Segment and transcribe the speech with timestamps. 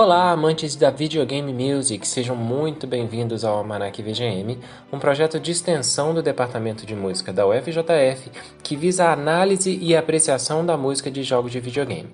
[0.00, 4.56] Olá, amantes da videogame music, sejam muito bem-vindos ao Almanac VGM,
[4.92, 8.30] um projeto de extensão do Departamento de Música da UFJF
[8.62, 12.10] que visa a análise e apreciação da música de jogos de videogame.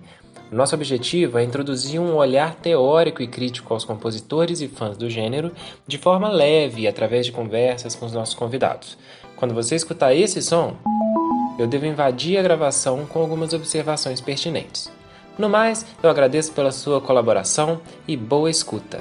[0.50, 5.52] Nosso objetivo é introduzir um olhar teórico e crítico aos compositores e fãs do gênero
[5.86, 8.96] de forma leve, através de conversas com os nossos convidados.
[9.36, 10.74] Quando você escutar esse som,
[11.58, 14.90] eu devo invadir a gravação com algumas observações pertinentes.
[15.36, 19.00] No mais, eu agradeço pela sua colaboração e boa escuta.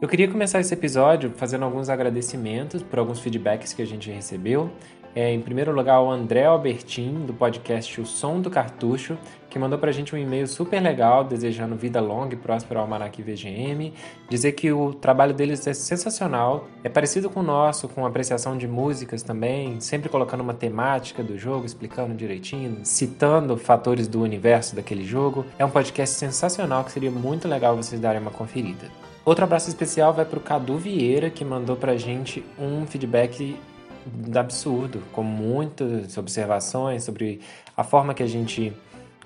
[0.00, 4.70] Eu queria começar esse episódio fazendo alguns agradecimentos por alguns feedbacks que a gente recebeu
[5.16, 9.16] é, em primeiro lugar, o André Albertin, do podcast O Som do Cartucho,
[9.56, 13.22] que mandou pra gente um e-mail super legal, desejando vida longa e próspera ao Almanac
[13.22, 13.90] VGM,
[14.28, 18.68] dizer que o trabalho deles é sensacional, é parecido com o nosso, com apreciação de
[18.68, 25.06] músicas também, sempre colocando uma temática do jogo, explicando direitinho, citando fatores do universo daquele
[25.06, 25.46] jogo.
[25.58, 28.90] É um podcast sensacional que seria muito legal vocês darem uma conferida.
[29.24, 33.56] Outro abraço especial vai para o Cadu Vieira, que mandou pra gente um feedback
[34.34, 37.40] absurdo, com muitas observações sobre
[37.76, 38.72] a forma que a gente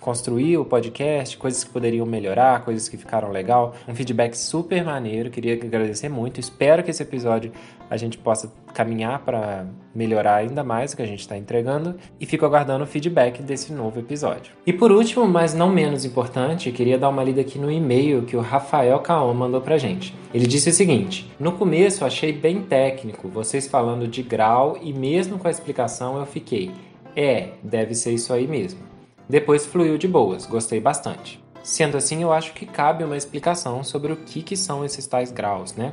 [0.00, 3.74] construiu o podcast, coisas que poderiam melhorar, coisas que ficaram legal.
[3.86, 6.40] Um feedback super maneiro, queria agradecer muito.
[6.40, 7.52] Espero que esse episódio
[7.88, 12.24] a gente possa caminhar para melhorar ainda mais o que a gente está entregando e
[12.24, 14.52] fico aguardando o feedback desse novo episódio.
[14.64, 18.36] E por último, mas não menos importante, queria dar uma lida aqui no e-mail que
[18.36, 20.14] o Rafael Caon mandou pra gente.
[20.32, 25.38] Ele disse o seguinte: No começo achei bem técnico, vocês falando de grau e mesmo
[25.38, 26.70] com a explicação eu fiquei.
[27.16, 28.89] É, deve ser isso aí mesmo.
[29.30, 31.40] Depois fluiu de boas, gostei bastante.
[31.62, 35.30] Sendo assim, eu acho que cabe uma explicação sobre o que, que são esses tais
[35.30, 35.92] graus, né?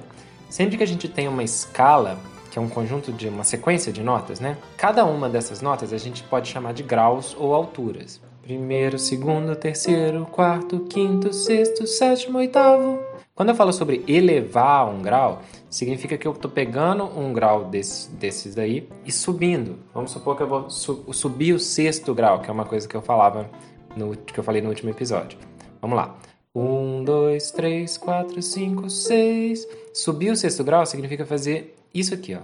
[0.50, 2.18] Sempre que a gente tem uma escala,
[2.50, 4.58] que é um conjunto de uma sequência de notas, né?
[4.76, 8.20] Cada uma dessas notas a gente pode chamar de graus ou alturas.
[8.42, 13.00] Primeiro, segundo, terceiro, quarto, quinto, sexto, sétimo, oitavo.
[13.38, 18.10] Quando eu falo sobre elevar um grau, significa que eu estou pegando um grau desse,
[18.10, 19.78] desses daí e subindo.
[19.94, 22.96] Vamos supor que eu vou su subir o sexto grau, que é uma coisa que
[22.96, 23.48] eu falava
[23.96, 25.38] no que eu falei no último episódio.
[25.80, 26.18] Vamos lá.
[26.56, 29.68] Um, dois, três, quatro, cinco, seis.
[29.94, 32.40] Subir o sexto grau significa fazer isso aqui, ó.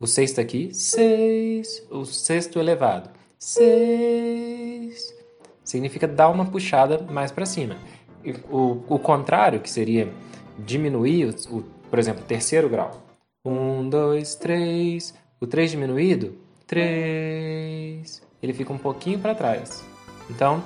[0.00, 1.86] O sexto aqui, seis.
[1.88, 5.14] O sexto elevado, seis.
[5.62, 7.76] Significa dar uma puxada mais para cima.
[8.50, 10.12] O, o contrário, que seria
[10.58, 13.02] diminuir, o, o, por exemplo, terceiro grau.
[13.44, 15.14] Um, dois, três.
[15.40, 16.36] O três diminuído,
[16.66, 18.22] três.
[18.42, 19.84] Ele fica um pouquinho para trás.
[20.30, 20.62] Então,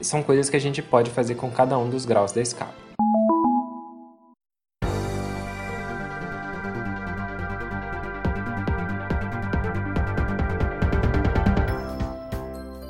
[0.00, 2.74] são coisas que a gente pode fazer com cada um dos graus da escala.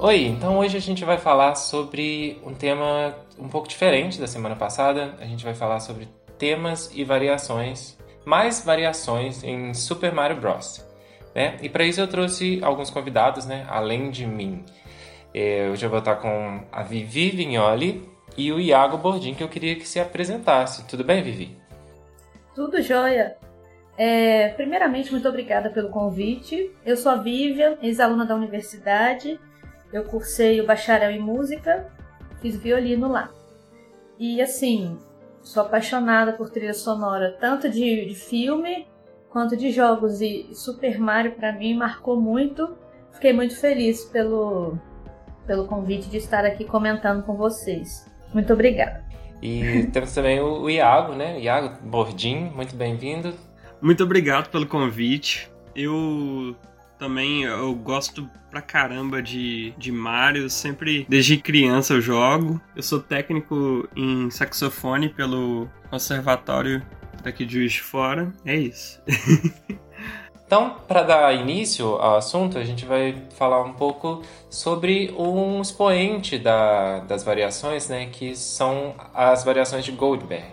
[0.03, 4.56] Oi, então hoje a gente vai falar sobre um tema um pouco diferente da semana
[4.56, 5.15] passada.
[5.21, 10.83] A gente vai falar sobre temas e variações, mais variações em Super Mario Bros.
[11.34, 11.59] Né?
[11.61, 13.66] E para isso eu trouxe alguns convidados, né?
[13.69, 14.65] além de mim.
[15.34, 19.77] É, eu vou estar com a Vivi Vignoli e o Iago Bordim, que eu queria
[19.77, 20.88] que se apresentasse.
[20.88, 21.59] Tudo bem, Vivi?
[22.55, 23.37] Tudo jóia.
[23.99, 26.71] É, primeiramente, muito obrigada pelo convite.
[26.87, 29.38] Eu sou a Vivian, ex-aluna da universidade
[29.93, 31.87] eu cursei o bacharel em música,
[32.41, 33.31] fiz violino lá.
[34.19, 34.99] E assim,
[35.43, 38.87] sou apaixonada por trilha sonora, tanto de, de filme
[39.31, 40.21] quanto de jogos.
[40.21, 42.77] E Super Mario para mim marcou muito.
[43.12, 44.79] Fiquei muito feliz pelo,
[45.47, 48.06] pelo convite de estar aqui comentando com vocês.
[48.33, 49.05] Muito obrigada.
[49.43, 51.41] E temos também o, Iago, né?
[51.41, 53.34] Iago Bordim, muito bem-vindo.
[53.81, 55.50] Muito obrigado pelo convite.
[55.75, 56.55] Eu
[57.00, 62.61] também eu gosto pra caramba de, de Mario, sempre desde criança eu jogo.
[62.77, 66.87] Eu sou técnico em saxofone pelo conservatório
[67.23, 68.32] daqui de Juiz de Fora.
[68.44, 69.00] É isso.
[70.47, 74.20] Então, para dar início ao assunto, a gente vai falar um pouco
[74.50, 80.44] sobre um expoente da, das variações, né, que são as variações de Goldberg,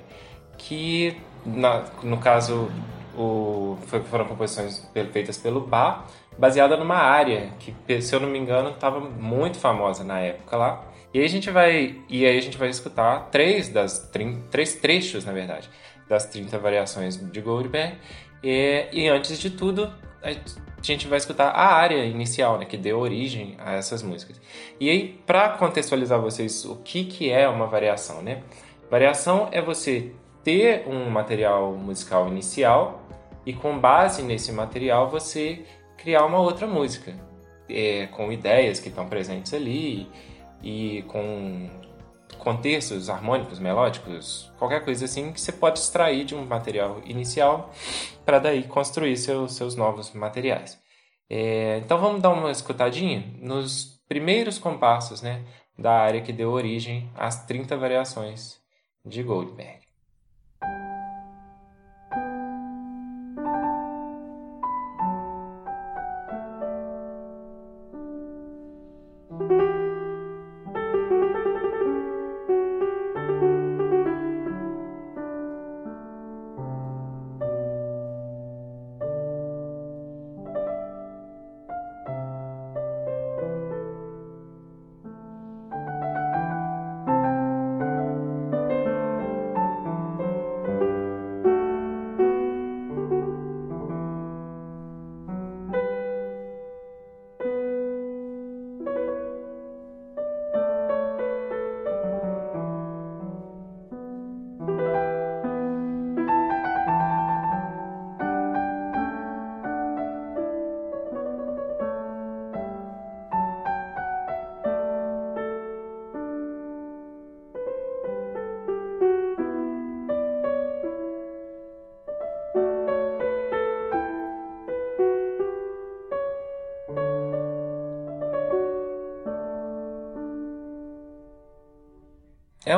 [0.55, 2.69] que na, no caso
[3.17, 3.75] o,
[4.11, 6.05] foram composições feitas pelo Bach,
[6.37, 10.83] baseada numa área que, se eu não me engano, estava muito famosa na época lá.
[11.13, 14.09] E aí a gente vai, e aí a gente vai escutar três das
[14.51, 15.69] três trechos, na verdade,
[16.07, 17.95] das 30 variações de Goldberg.
[18.43, 19.91] E, e antes de tudo,
[20.21, 20.31] a
[20.81, 24.39] gente vai escutar a área inicial, né, que deu origem a essas músicas.
[24.79, 28.43] E aí, para contextualizar vocês o que, que é uma variação, né?
[28.89, 30.11] Variação é você
[30.43, 33.03] ter um material musical inicial
[33.45, 35.65] e com base nesse material você
[35.97, 37.13] criar uma outra música,
[37.69, 40.09] é, com ideias que estão presentes ali,
[40.61, 41.69] e com
[42.37, 47.73] contextos harmônicos, melódicos, qualquer coisa assim que você pode extrair de um material inicial
[48.25, 50.79] para daí construir seus, seus novos materiais.
[51.29, 55.43] É, então vamos dar uma escutadinha nos primeiros compassos né,
[55.77, 58.61] da área que deu origem às 30 variações
[59.05, 59.86] de Goldberg.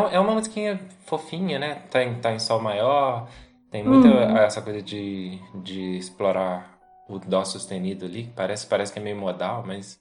[0.07, 1.81] É, é uma musiquinha fofinha, né?
[1.89, 3.27] Tá em, tá em sol maior,
[3.71, 4.37] tem muita uhum.
[4.37, 8.31] essa coisa de, de explorar o dó sustenido ali.
[8.35, 9.99] Parece, parece que é meio modal, mas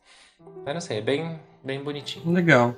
[0.66, 2.30] eu não sei, é bem, bem bonitinho.
[2.32, 2.74] Legal.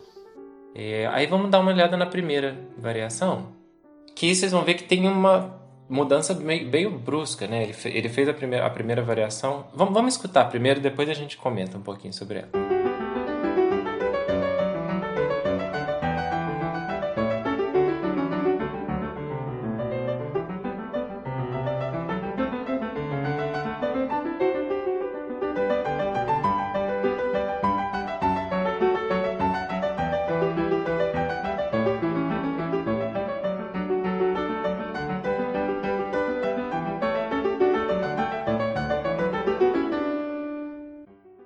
[0.74, 3.48] É, aí vamos dar uma olhada na primeira variação,
[4.14, 5.58] que vocês vão ver que tem uma
[5.88, 7.64] mudança meio, meio brusca, né?
[7.64, 9.66] Ele, ele fez a primeira, a primeira variação.
[9.74, 12.79] Vamos, vamos escutar primeiro, depois a gente comenta um pouquinho sobre ela.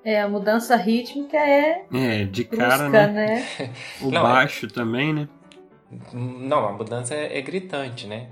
[0.04, 1.86] É, a mudança rítmica é.
[1.92, 3.46] É, de cara, brusca, né?
[3.58, 3.70] né?
[4.02, 4.68] o Não, é baixo é...
[4.68, 5.28] também, né?
[6.12, 8.28] Não, a mudança é, é gritante, né?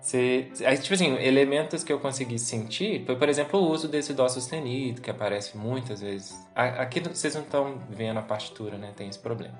[0.00, 0.48] Você,
[0.80, 5.02] tipo assim, elementos que eu consegui sentir foi, por exemplo, o uso desse dó sustenido,
[5.02, 6.34] que aparece muitas vezes.
[6.54, 8.92] Aqui vocês não estão vendo a partitura, né?
[8.96, 9.58] Tem esse problema.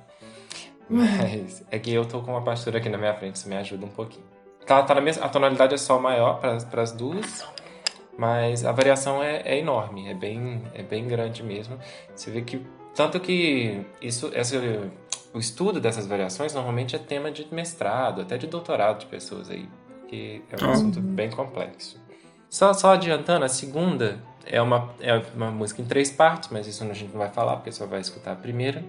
[0.89, 0.99] Uhum.
[0.99, 3.85] Mas é que eu tô com uma partitura aqui na minha frente, isso me ajuda
[3.85, 4.25] um pouquinho.
[4.67, 7.45] Tá, tá na mesma, a tonalidade é sol maior para as duas,
[8.21, 11.79] mas a variação é, é, enorme, é bem, é bem grande mesmo.
[12.15, 12.61] Você vê que
[12.95, 14.57] tanto que isso, essa,
[15.33, 19.67] o estudo dessas variações normalmente é tema de mestrado, até de doutorado de pessoas aí,
[20.01, 20.73] porque é um ah.
[20.73, 21.99] assunto bem complexo.
[22.51, 26.85] Só, só adiantando, a segunda é uma, é uma música em três partes, mas isso
[26.85, 28.85] a gente não vai falar, porque só vai escutar a primeira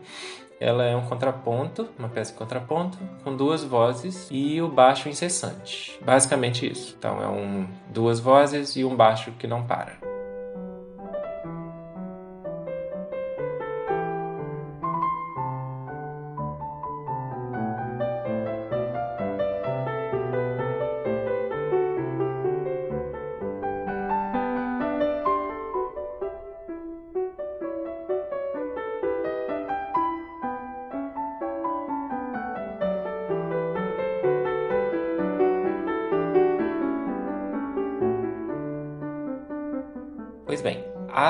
[0.61, 5.99] ela é um contraponto, uma peça de contraponto, com duas vozes e o baixo incessante.
[6.05, 6.95] Basicamente isso.
[6.99, 10.10] Então é um, duas vozes e um baixo que não para.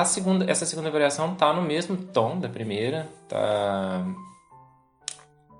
[0.02, 4.04] A segunda, essa segunda variação tá no mesmo tom da primeira, tá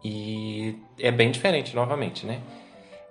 [0.04, 2.40] e é bem diferente novamente, né?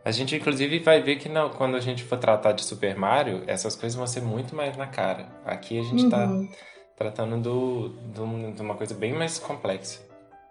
[0.04, 3.44] A gente inclusive vai ver que não, quando a gente for tratar de Super Mario,
[3.48, 5.28] essas coisas vão ser muito mais na cara.
[5.46, 6.50] Aqui a gente está uhum.
[6.98, 10.02] tratando do, do, de uma coisa bem mais complexa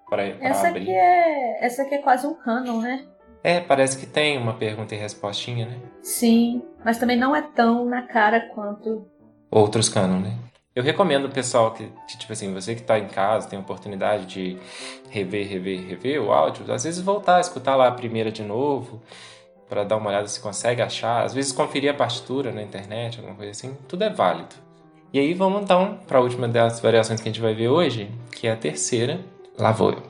[0.09, 0.83] para essa abrir.
[0.83, 3.07] Aqui é, essa aqui é quase um canon, né?
[3.43, 5.79] É, parece que tem uma pergunta e respostinha, né?
[6.03, 9.07] Sim, mas também não é tão na cara quanto
[9.51, 10.37] outros canon, né?
[10.81, 14.25] Eu recomendo o pessoal que, tipo assim, você que está em casa, tem a oportunidade
[14.27, 14.59] de
[15.11, 19.03] rever, rever, rever o áudio, às vezes voltar a escutar lá a primeira de novo,
[19.69, 23.37] para dar uma olhada se consegue achar, às vezes conferir a partitura na internet, alguma
[23.37, 24.55] coisa assim, tudo é válido.
[25.13, 28.11] E aí vamos então para a última das variações que a gente vai ver hoje,
[28.33, 29.21] que é a terceira,
[29.61, 30.10] Lá vou eu.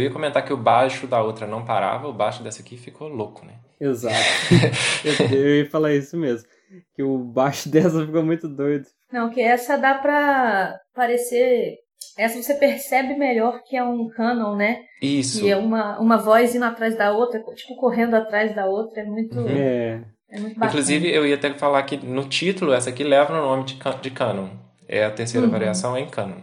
[0.00, 3.08] Eu ia comentar que o baixo da outra não parava, o baixo dessa aqui ficou
[3.08, 3.54] louco, né?
[3.80, 4.14] Exato.
[5.32, 6.46] eu, eu ia falar isso mesmo.
[6.94, 8.86] Que o baixo dessa ficou muito doido.
[9.12, 11.76] Não, que essa dá pra parecer.
[12.16, 14.82] Essa você percebe melhor que é um canon, né?
[15.02, 15.44] Isso.
[15.44, 19.00] E é uma, uma voz indo atrás da outra, tipo, correndo atrás da outra.
[19.02, 19.38] É muito.
[19.38, 19.48] Uhum.
[19.48, 20.02] É.
[20.30, 20.64] É muito.
[20.64, 23.98] Inclusive, eu ia até falar que no título, essa aqui leva o nome de, can-
[24.00, 24.48] de canon.
[24.88, 25.52] É a terceira Uhum.
[25.52, 26.40] variação é em canon.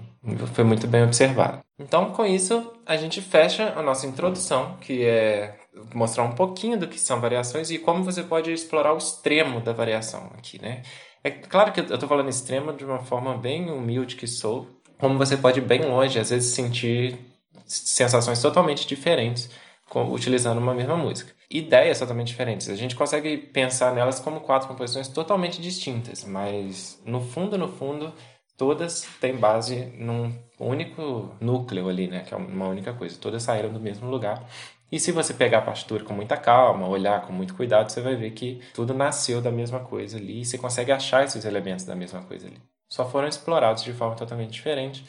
[0.54, 1.62] Foi muito bem observado.
[1.80, 5.58] Então, com isso, a gente fecha a nossa introdução, que é
[5.94, 9.74] mostrar um pouquinho do que são variações e como você pode explorar o extremo da
[9.74, 10.82] variação aqui, né?
[11.24, 14.68] É claro que eu estou falando extremo de uma forma bem humilde que sou,
[14.98, 17.18] como você pode ir bem longe, às vezes sentir
[17.66, 19.50] sensações totalmente diferentes
[19.96, 21.34] utilizando uma mesma música.
[21.50, 22.70] Ideias totalmente diferentes.
[22.70, 28.14] A gente consegue pensar nelas como quatro composições totalmente distintas, mas no fundo, no fundo,
[28.58, 32.22] todas têm base num único núcleo ali, né?
[32.22, 33.18] Que é uma única coisa.
[33.20, 34.44] Todas saíram do mesmo lugar.
[34.92, 38.16] E se você pegar a partitura com muita calma, olhar com muito cuidado, você vai
[38.16, 41.96] ver que tudo nasceu da mesma coisa ali e você consegue achar esses elementos da
[41.96, 42.58] mesma coisa ali.
[42.90, 45.06] Só foram explorados de forma totalmente diferente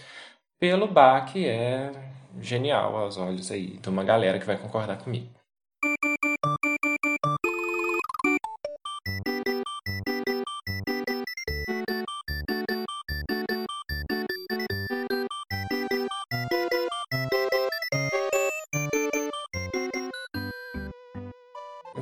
[0.59, 1.93] pelo Bach, que é
[2.41, 5.38] genial aos olhos aí de uma galera que vai concordar comigo.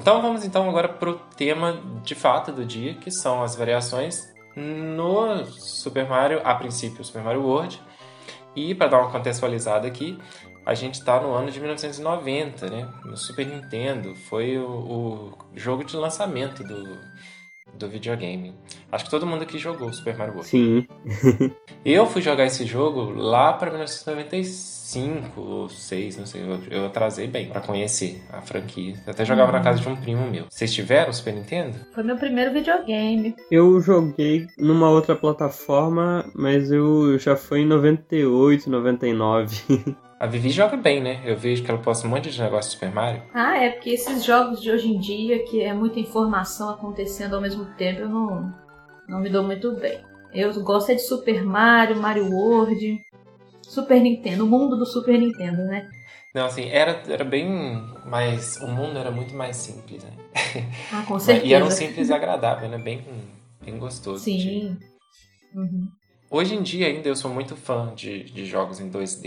[0.07, 4.33] Então vamos então agora para o tema de fato do dia, que são as variações
[4.55, 7.83] no Super Mario, a princípio Super Mario World.
[8.55, 10.17] E para dar uma contextualizada aqui,
[10.65, 12.89] a gente está no ano de 1990, né?
[13.05, 17.01] No Super Nintendo foi o, o jogo de lançamento do,
[17.77, 18.55] do videogame.
[18.91, 20.49] Acho que todo mundo aqui jogou Super Mario World.
[20.49, 20.87] Sim.
[21.85, 26.43] Eu fui jogar esse jogo lá para 1995 ou 6, não sei.
[26.43, 28.95] Eu, eu atrasei bem para conhecer a franquia.
[29.07, 30.47] Eu até jogava na casa de um primo meu.
[30.51, 31.79] Vocês tiveram Super Nintendo?
[31.93, 33.35] Foi meu primeiro videogame.
[33.51, 39.97] Eu joguei numa outra plataforma, mas eu já foi em 98, 99.
[40.19, 41.21] A Vivi joga bem, né?
[41.25, 43.23] Eu vejo que ela posta um monte de negócio de Super Mario.
[43.35, 47.43] Ah, é porque esses jogos de hoje em dia, que é muita informação acontecendo ao
[47.43, 48.55] mesmo tempo, eu não,
[49.07, 50.01] não me dou muito bem.
[50.33, 52.99] Eu gosto é de Super Mario, Mario World,
[53.63, 55.89] Super Nintendo, o mundo do Super Nintendo, né?
[56.35, 57.47] Não, assim, era, era bem
[58.07, 58.57] mais.
[58.59, 60.11] O mundo era muito mais simples, né?
[60.93, 61.47] Ah, com certeza.
[61.47, 62.79] E era um simples agradável, né?
[62.79, 63.05] Bem,
[63.63, 64.25] bem gostoso.
[64.25, 64.77] de- Sim.
[65.55, 65.89] Uhum.
[66.31, 69.25] Hoje em dia ainda eu sou muito fã de, de jogos em 2D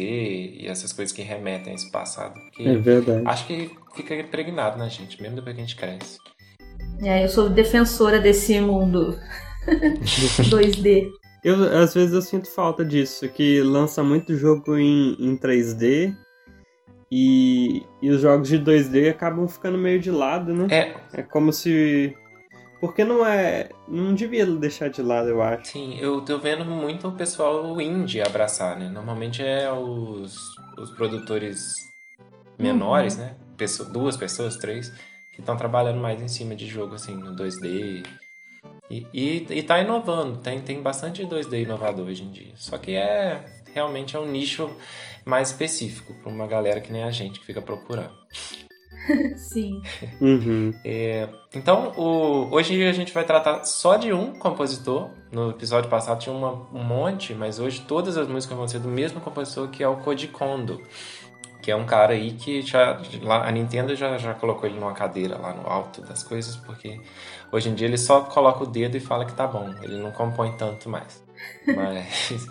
[0.59, 2.33] e essas coisas que remetem a esse passado.
[2.59, 3.23] É verdade.
[3.25, 6.17] acho que fica impregnado na gente, mesmo depois que a gente cresce.
[7.01, 9.17] É, eu sou defensora desse mundo
[10.49, 11.07] 2D.
[11.43, 16.13] Eu, às vezes eu sinto falta disso, que lança muito jogo em, em 3D
[17.11, 20.67] e, e os jogos de 2D acabam ficando meio de lado, né?
[20.69, 22.13] É, É como se.
[22.79, 23.69] Porque não é.
[23.87, 25.71] Não devia deixar de lado, eu acho.
[25.71, 28.89] sim, eu tô vendo muito o pessoal indie abraçar, né?
[28.89, 30.35] Normalmente é os,
[30.77, 31.73] os produtores
[32.57, 33.35] menores, né?
[33.57, 34.89] Pesso- duas pessoas, três,
[35.31, 38.03] que estão trabalhando mais em cima de jogo, assim, no 2D.
[38.89, 42.53] E, e, e tá inovando, tem, tem bastante 2D inovador hoje em dia.
[42.55, 44.69] Só que é realmente é um nicho
[45.25, 48.17] mais específico para uma galera que nem a gente que fica procurando.
[49.37, 49.81] Sim.
[50.21, 50.73] Uhum.
[51.53, 55.09] Então, o- hoje a gente vai tratar só de um compositor.
[55.31, 58.87] No episódio passado tinha uma- um monte, mas hoje todas as músicas vão ser do
[58.89, 60.81] mesmo compositor que é o Koji Kondo.
[61.61, 64.93] Que é um cara aí que já, lá, a Nintendo já, já colocou ele numa
[64.93, 67.01] cadeira lá no alto das coisas, porque
[67.51, 69.73] hoje em dia ele só coloca o dedo e fala que tá bom.
[69.81, 71.21] Ele não compõe tanto mais.
[71.67, 72.47] Mas,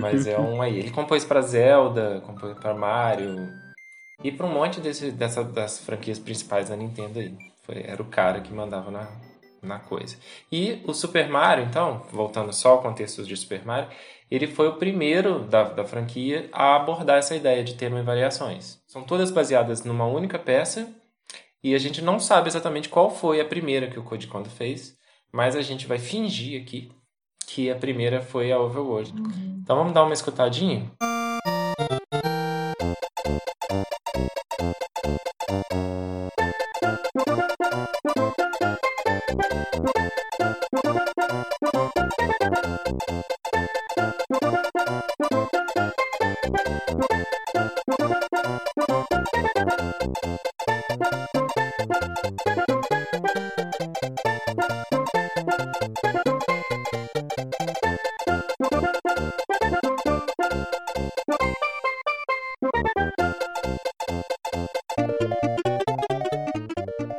[0.00, 0.78] mas é um aí.
[0.80, 3.48] Ele compôs pra Zelda, compôs pra Mario,
[4.22, 7.36] e para um monte desse, dessa, das franquias principais da Nintendo aí.
[7.62, 9.08] Foi, era o cara que mandava na,
[9.62, 10.16] na coisa.
[10.50, 13.88] E o Super Mario, então, voltando só ao contexto de Super Mario,
[14.30, 18.80] ele foi o primeiro da, da franquia a abordar essa ideia de termos e variações.
[18.86, 20.88] São todas baseadas numa única peça
[21.62, 24.96] e a gente não sabe exatamente qual foi a primeira que o Code Kondo fez,
[25.32, 26.90] mas a gente vai fingir aqui
[27.46, 29.12] que a primeira foi a Overworld.
[29.62, 30.90] Então vamos dar uma escutadinha?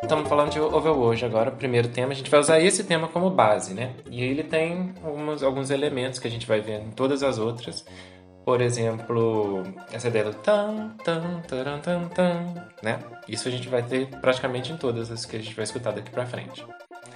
[0.03, 2.11] Estamos falando de Overworld agora, o primeiro tema.
[2.11, 3.95] A gente vai usar esse tema como base, né?
[4.11, 7.83] E ele tem algumas, alguns elementos que a gente vai ver em todas as outras.
[8.47, 9.61] Por exemplo,
[9.91, 12.97] essa ideia do tan, tan, taran, tan, tan, né?
[13.27, 16.09] Isso a gente vai ter praticamente em todas as que a gente vai escutar daqui
[16.09, 16.65] pra frente.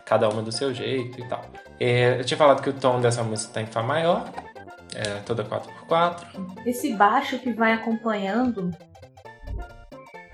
[0.04, 1.42] Cada uma do seu jeito e tal.
[1.80, 4.30] É, eu tinha falado que o tom dessa música está em Fá maior,
[4.94, 6.66] é, toda 4x4.
[6.66, 8.70] Esse baixo que vai acompanhando.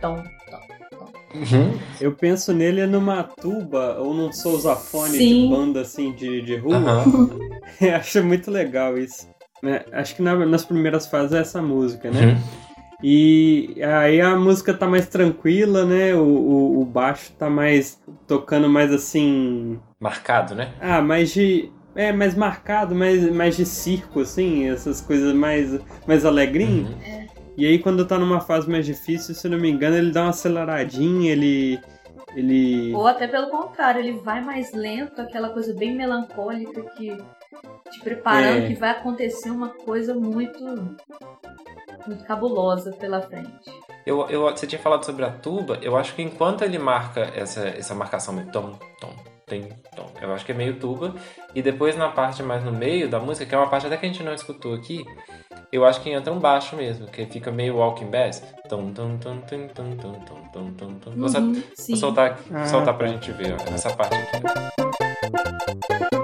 [0.01, 0.16] Tom,
[0.50, 1.06] tom, tom.
[1.36, 1.80] Uhum.
[2.01, 5.44] Eu penso nele numa tuba ou num sousafone Sim.
[5.44, 7.04] de banda assim de, de rua.
[7.80, 9.37] Eu acho muito legal isso.
[9.61, 9.83] Né?
[9.91, 12.25] Acho que na- nas primeiras fases é essa música, né?
[12.27, 12.37] Uhum.
[13.03, 16.15] E aí a música tá mais tranquila, né?
[16.15, 19.79] O, o, o baixo tá mais tocando mais assim.
[19.99, 20.73] Marcado, né?
[20.81, 21.71] Ah, mais de.
[21.95, 26.87] É, mais marcado, mais, mais de circo, assim, essas coisas mais, mais alegrinho.
[26.87, 27.27] Uhum.
[27.57, 30.21] E aí quando tá numa fase mais difícil, se eu não me engano, ele dá
[30.23, 31.79] uma aceleradinha, ele.
[32.35, 32.93] Ele.
[32.93, 37.17] Ou até pelo contrário, ele vai mais lento, aquela coisa bem melancólica que
[37.92, 38.68] te preparando É.
[38.68, 40.63] que vai acontecer uma coisa muito
[42.08, 43.70] muito cabulosa pela frente.
[44.06, 47.68] Eu, eu, você tinha falado sobre a tuba, eu acho que enquanto ele marca essa,
[47.68, 49.10] essa marcação meio tom, tom,
[49.46, 51.13] tem, tom, eu acho que é meio tuba,
[51.54, 54.06] e depois na parte mais no meio da música, que é uma parte até que
[54.06, 55.04] a gente não escutou aqui,
[55.70, 58.42] eu acho que entra um baixo mesmo, que fica meio walking bass.
[58.70, 61.12] Tom, tom, tom, tom, tom, tom, tom, tom, tom, tom.
[61.18, 63.13] Vou, Uhum, vou soltar, Ah, soltar pra tá.
[63.13, 66.16] gente ver ó, essa parte aqui.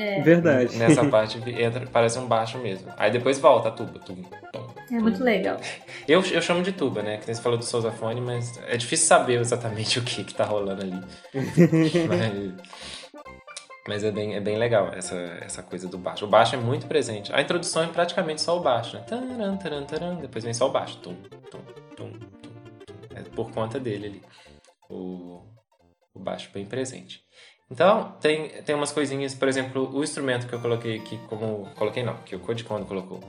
[0.00, 0.76] É, Verdade.
[0.76, 2.90] Nessa parte entra, parece um baixo mesmo.
[2.96, 3.98] Aí depois volta a tuba.
[3.98, 4.16] Tum,
[4.52, 4.66] tum.
[4.90, 5.60] é muito legal.
[6.08, 7.18] Eu, eu chamo de tuba, né?
[7.18, 10.44] Que nem você falou do sousafone, mas é difícil saber exatamente o que que tá
[10.44, 11.00] rolando ali.
[12.08, 12.54] mas
[13.88, 16.24] mas é, bem, é bem legal essa, essa coisa do baixo.
[16.24, 17.32] O baixo é muito presente.
[17.34, 19.02] A introdução é praticamente só o baixo, né?
[19.02, 20.96] Taran, taran, taran, depois vem só o baixo.
[20.98, 21.62] Tum, tum, tum,
[21.96, 22.50] tum, tum.
[23.16, 24.22] É por conta dele ali.
[24.88, 25.42] O,
[26.14, 27.24] o baixo bem presente.
[27.70, 31.68] Então, tem, tem umas coisinhas, por exemplo, o instrumento que eu coloquei aqui, como.
[31.76, 33.20] Coloquei não, que o Code Kondo colocou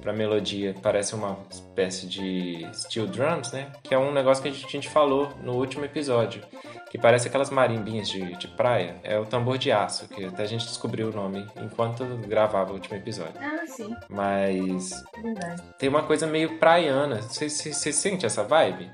[0.00, 3.72] pra melodia, parece uma espécie de steel drums, né?
[3.82, 6.40] Que é um negócio que a gente, a gente falou no último episódio,
[6.88, 8.94] que parece aquelas marimbinhas de, de praia.
[9.02, 12.74] É o tambor de aço, que até a gente descobriu o nome enquanto gravava o
[12.74, 13.34] último episódio.
[13.40, 15.60] Ah, sim, Mas verdade.
[15.76, 17.20] tem uma coisa meio praiana.
[17.22, 18.88] Você, sente essa vibe?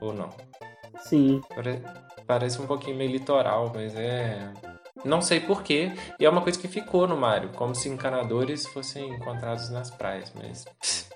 [0.00, 0.30] Ou não?
[1.00, 1.40] Sim.
[1.52, 1.82] Pare-
[2.26, 4.52] Parece um pouquinho meio litoral, mas é.
[5.04, 5.92] Não sei porquê.
[6.18, 10.32] E é uma coisa que ficou no Mario, como se encanadores fossem encontrados nas praias,
[10.34, 10.64] mas.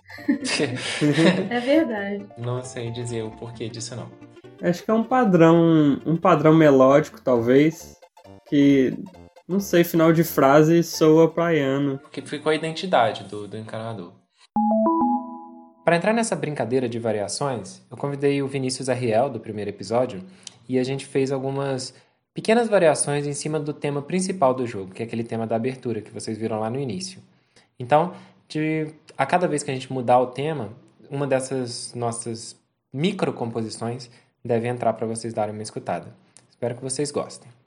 [1.50, 2.26] É verdade.
[2.36, 4.10] não sei dizer o porquê disso, não.
[4.60, 7.96] Acho que é um padrão, um padrão melódico, talvez,
[8.48, 8.98] que,
[9.46, 11.98] não sei, final de frase soa praiano.
[11.98, 14.12] Porque ficou a identidade do, do encanador.
[15.84, 20.22] Para entrar nessa brincadeira de variações, eu convidei o Vinícius Arriel do primeiro episódio
[20.68, 21.94] e a gente fez algumas
[22.34, 26.00] pequenas variações em cima do tema principal do jogo, que é aquele tema da abertura
[26.00, 27.20] que vocês viram lá no início.
[27.78, 28.14] Então,
[28.48, 30.70] de, a cada vez que a gente mudar o tema,
[31.10, 32.56] uma dessas nossas
[32.92, 34.10] microcomposições
[34.44, 36.14] deve entrar para vocês darem uma escutada.
[36.48, 37.57] Espero que vocês gostem.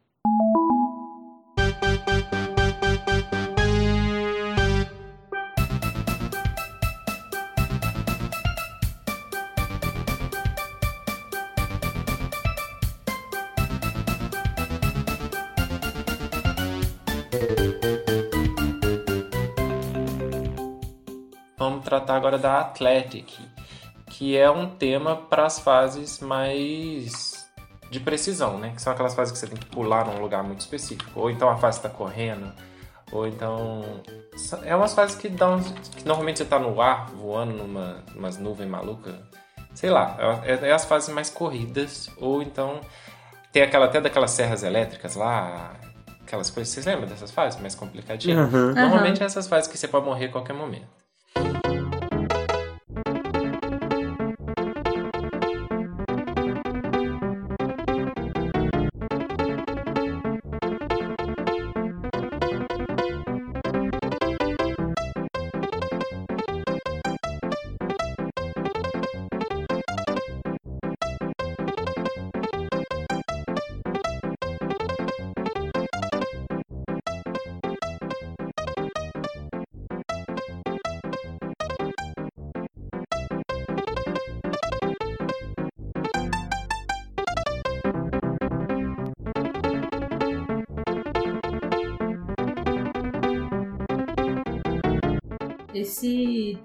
[21.92, 23.38] Tratar agora da Athletic,
[24.10, 27.46] que é um tema para as fases mais
[27.90, 28.72] de precisão, né?
[28.74, 31.50] Que são aquelas fases que você tem que pular num lugar muito específico, ou então
[31.50, 32.50] a fase está correndo,
[33.12, 34.02] ou então
[34.64, 35.62] é umas fases que dão
[35.98, 39.16] que normalmente você está no ar voando numa umas nuvens malucas,
[39.74, 42.80] sei lá, é, é as fases mais corridas, ou então
[43.52, 45.74] tem aquela até daquelas serras elétricas lá,
[46.22, 46.74] aquelas coisas.
[46.74, 48.40] Vocês lembram dessas fases mais complicadinhas?
[48.40, 48.74] Aham.
[48.76, 51.01] Normalmente é essas fases que você pode morrer a qualquer momento.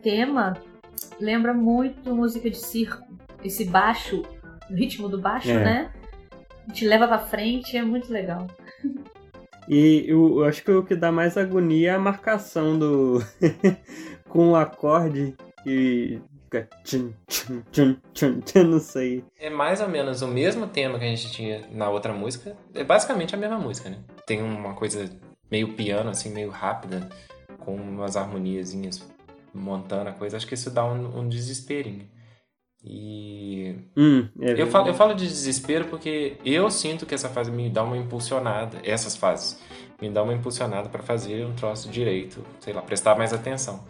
[0.02, 0.54] Tema
[1.20, 3.04] lembra muito música de circo.
[3.44, 4.22] Esse baixo,
[4.70, 5.64] o ritmo do baixo, É.
[5.64, 5.92] né?
[6.72, 8.46] Te leva pra frente, é muito legal.
[9.68, 13.20] E eu, eu acho que o que dá mais agonia é a marcação do.
[14.28, 15.34] com o acorde
[15.66, 16.20] e.
[16.44, 19.24] fica tchum, tchum, tchum, tchum, tchum, não sei.
[19.40, 22.56] É mais ou menos o mesmo tema que a gente tinha na outra música.
[22.74, 23.98] É basicamente a mesma música, né?
[24.24, 25.10] Tem uma coisa
[25.50, 27.08] meio piano, assim, meio rápida,
[27.58, 29.04] com umas harmoniazinhas
[29.56, 30.36] montando a coisa.
[30.36, 32.06] Acho que isso dá um, um desesperinho.
[32.84, 37.50] E Hum, é eu falo, eu falo de desespero porque eu sinto que essa fase
[37.50, 39.58] me dá uma impulsionada, essas fases
[40.00, 43.82] me dá uma impulsionada para fazer um troço direito, sei lá, prestar mais atenção.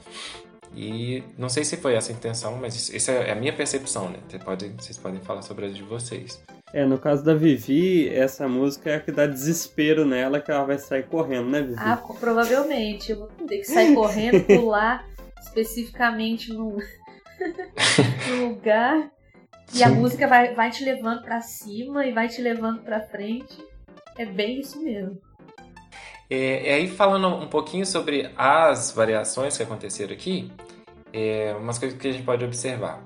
[0.75, 4.09] E não sei se foi essa a intenção, mas isso- essa é a minha percepção,
[4.09, 4.19] né?
[4.29, 6.43] Você pode, vocês podem falar sobre a de vocês.
[6.73, 10.65] É, no caso da Vivi, essa música é a que dá desespero nela, que ela
[10.65, 11.77] vai sair correndo, né, Vivi?
[11.79, 13.13] Ah, provavelmente.
[13.13, 15.07] Eu vou ter que sair correndo, pular
[15.41, 16.79] especificamente no,
[18.41, 19.11] lugar.
[19.75, 19.97] E a Sim.
[19.97, 23.57] música vai, vai te levando pra cima e vai te levando pra frente.
[24.17, 25.21] É bem isso mesmo.
[26.29, 30.51] É, e aí, falando um pouquinho sobre as variações que aconteceram aqui,
[31.13, 33.03] é, umas coisas que a gente pode observar.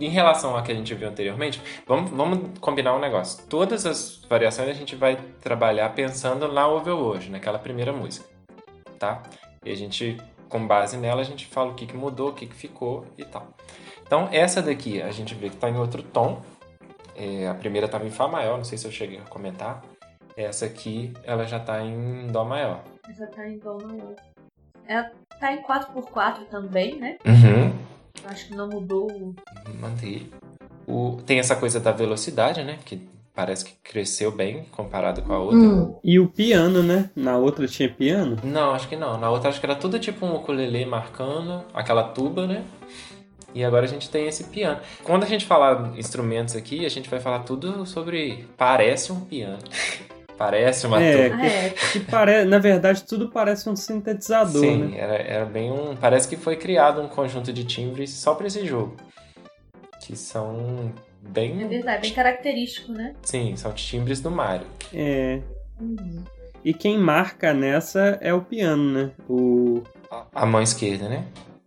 [0.00, 3.46] Em relação ao que a gente viu anteriormente, vamos, vamos combinar um negócio.
[3.46, 8.26] Todas as variações a gente vai trabalhar pensando na Overworld, naquela primeira música,
[8.98, 9.22] tá?
[9.64, 10.16] E a gente,
[10.52, 13.24] com base nela, a gente fala o que, que mudou, o que, que ficou e
[13.24, 13.48] tal.
[14.06, 16.40] Então, essa daqui a gente vê que está em outro tom.
[17.16, 19.82] É, a primeira estava em Fá maior, não sei se eu cheguei a comentar.
[20.36, 22.82] Essa aqui, ela já tá em Dó maior.
[23.08, 24.14] Essa tá em dó maior.
[24.86, 25.10] Ela
[25.40, 27.18] tá em 4x4 também, né?
[27.26, 27.72] Uhum.
[28.24, 29.10] Acho que não mudou.
[29.10, 29.34] o-
[29.80, 30.30] Mantei.
[30.86, 32.78] O, tem essa coisa da velocidade, né?
[32.84, 32.96] Que
[33.34, 35.58] parece que cresceu bem comparado com a outra.
[35.58, 35.98] Hum.
[36.04, 37.10] E o piano, né?
[37.16, 38.36] Na outra tinha piano.
[38.44, 39.18] Não, acho que não.
[39.18, 42.64] Na outra acho que era tudo tipo um ukulele marcando, aquela tuba, né?
[43.54, 44.80] E agora a gente tem esse piano.
[45.04, 48.46] Quando a gente falar instrumentos aqui, a gente vai falar tudo sobre.
[48.56, 49.58] Parece um piano.
[50.38, 51.42] parece uma É, tuba.
[51.42, 51.70] Ah, é.
[51.92, 52.44] Que pare...
[52.44, 54.98] Na verdade, tudo parece um sintetizador, Sim, né?
[54.98, 55.94] era, era bem um.
[55.94, 58.96] Parece que foi criado um conjunto de timbres só pra esse jogo.
[60.00, 60.92] Que são
[61.24, 61.68] É bem.
[61.68, 63.14] verdade, bem característico, né?
[63.22, 64.66] Sim, são timbres do Mario.
[64.92, 65.40] É.
[65.80, 66.22] Uhum.
[66.64, 69.10] E quem marca nessa é o piano, né?
[69.28, 69.82] O,
[70.34, 71.24] A- mão esquerda, né?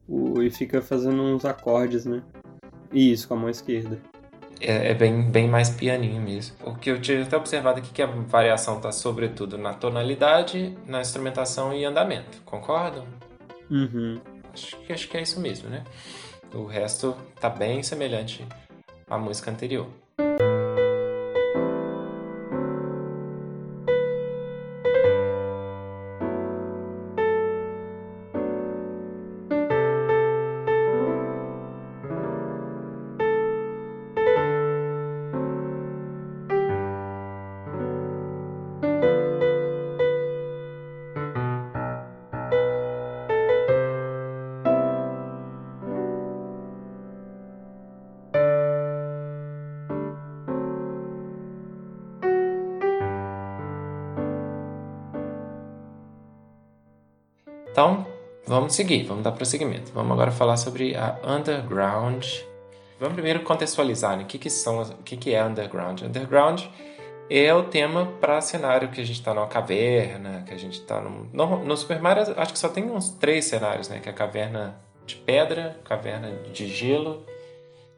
[0.07, 0.41] o...
[0.41, 2.21] E fica fazendo uns acordes, né?
[2.93, 3.99] Isso, com a mão esquerda.
[4.61, 6.55] É, é bem, bem mais pianinho mesmo.
[6.63, 10.77] O que eu tinha até observado aqui é que a variação está sobretudo na tonalidade,
[10.87, 12.41] na instrumentação e andamento.
[12.45, 13.05] Concordam?
[13.69, 14.17] Uhum.
[14.53, 15.83] Acho que, acho que é isso mesmo, né?
[16.53, 18.45] O resto tá bem semelhante
[19.17, 20.04] música anterior.
[58.75, 59.91] Vamos seguir, vamos dar prosseguimento.
[59.93, 62.25] Vamos agora falar sobre a Underground.
[62.99, 64.23] Vamos primeiro contextualizar, né?
[64.23, 66.01] O que, que, são, o que, que é Underground?
[66.01, 66.63] Underground
[67.29, 70.99] é o tema para cenário que a gente está numa caverna, que a gente está
[70.99, 71.29] num...
[71.31, 73.99] No, no Super Mario, acho que só tem uns três cenários, né?
[73.99, 77.25] Que é a caverna de pedra, caverna de gelo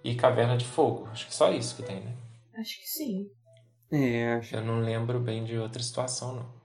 [0.04, 1.08] e caverna de fogo.
[1.12, 2.14] Acho que só isso que tem, né?
[2.56, 3.28] Acho que sim.
[3.92, 4.56] É, acho.
[4.56, 6.57] Eu não lembro bem de outra situação, não.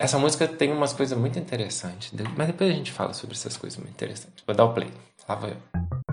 [0.00, 3.78] Essa música tem umas coisas muito interessantes, mas depois a gente fala sobre essas coisas
[3.78, 4.42] muito interessantes.
[4.46, 4.90] Vou dar o play.
[5.28, 6.09] Lá vou eu.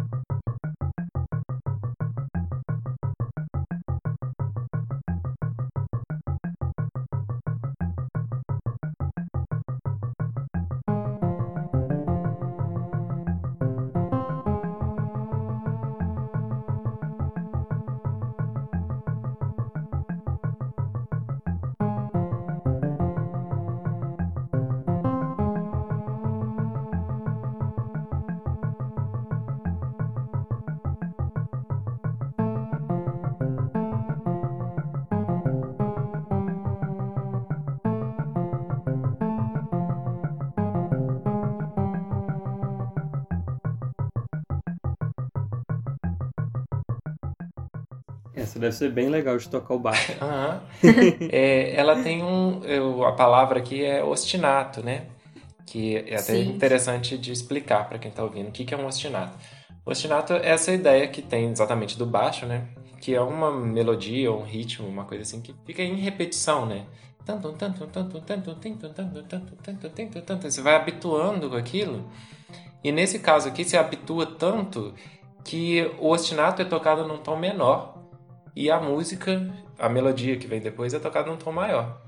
[48.48, 50.14] Essa deve ser bem legal de tocar o baixo.
[51.30, 52.64] É, ela tem um.
[52.64, 55.08] eu- a palavra aqui é ostinato, né?
[55.66, 56.50] Que é até Sim.
[56.50, 59.38] interessante de explicar para quem está ouvindo o que que é um ostinato.
[59.86, 62.68] O ostinato é essa ideia que tem exatamente do baixo, né?
[63.02, 66.86] Que é uma melodia um ritmo, uma coisa assim, que fica em repetição, né?
[67.26, 70.50] Tanto, tanto, tanto, tanto, tanto, tanto, tanto, tanto, tanto, tanto.
[70.50, 72.10] Você vai habituando com aquilo.
[72.82, 74.94] E nesse caso aqui, se habitua tanto
[75.44, 77.97] que o ostinato é tocado num tom menor
[78.58, 82.02] e a música, a melodia que vem depois, é tocada num tom maior.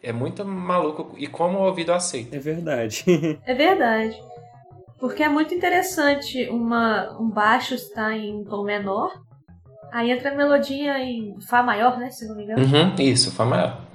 [0.00, 2.36] É muito maluco e como o ouvido aceita.
[2.36, 3.04] É verdade.
[3.44, 4.16] É verdade.
[5.00, 9.20] Porque é muito interessante uma, um baixo estar em tom menor,
[9.90, 12.08] aí entra a melodia em Fá maior, né?
[12.10, 12.62] Se não me engano.
[12.62, 13.85] Uhum, isso, Fá maior.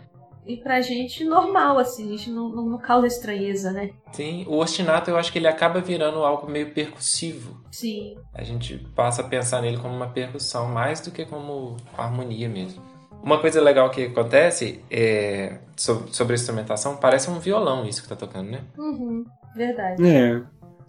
[0.45, 3.91] E pra gente normal, assim, a gente não, não, não causa estranheza, né?
[4.11, 7.61] Sim, o ostinato eu acho que ele acaba virando algo meio percussivo.
[7.71, 8.15] Sim.
[8.33, 12.81] A gente passa a pensar nele como uma percussão mais do que como harmonia mesmo.
[13.23, 18.09] Uma coisa legal que acontece é, so- sobre a instrumentação, parece um violão isso que
[18.09, 18.61] tá tocando, né?
[18.77, 19.23] Uhum.
[19.55, 20.03] Verdade.
[20.03, 20.41] É.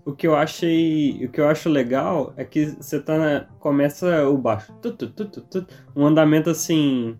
[0.05, 1.25] O que eu achei.
[1.25, 4.73] O que eu acho legal é que você tá na, Começa o baixo.
[4.83, 7.17] Tu, tu, tu, tu, tu, um andamento assim.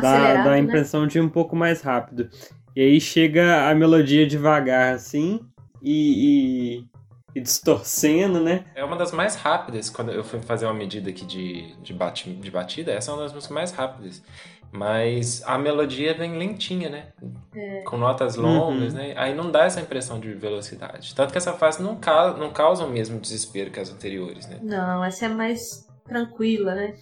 [0.00, 0.58] Dá, dá a né?
[0.58, 2.28] impressão de ir um pouco mais rápido.
[2.76, 5.40] E aí chega a melodia devagar, assim,
[5.82, 6.78] e,
[7.34, 8.64] e, e distorcendo, né?
[8.74, 12.30] É uma das mais rápidas, quando eu fui fazer uma medida aqui de, de, bati,
[12.30, 14.22] de batida, essa é uma das músicas mais rápidas.
[14.72, 17.08] Mas a melodia vem lentinha, né?
[17.84, 18.98] Com notas longas, Uhum.
[18.98, 19.14] né?
[19.16, 21.14] Aí não dá essa impressão de velocidade.
[21.14, 24.58] Tanto que essa fase não, ca não causa o mesmo desespero que as anteriores, né?
[24.60, 26.94] Não, essa é mais tranquila, né?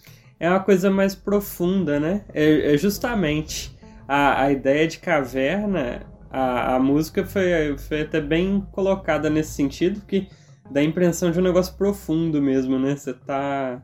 [0.43, 2.25] É uma coisa mais profunda, né?
[2.33, 3.73] É, é justamente
[4.05, 10.01] a, a ideia de caverna, a, a música foi, foi até bem colocada nesse sentido,
[10.01, 10.27] porque
[10.69, 12.93] dá a impressão de um negócio profundo mesmo, né?
[12.93, 13.81] Você tá.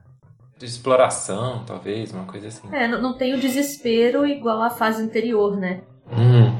[0.58, 2.68] De exploração, talvez, uma coisa assim.
[2.74, 5.80] É, não, não tem o desespero igual à fase anterior, né?
[6.12, 6.59] Hum.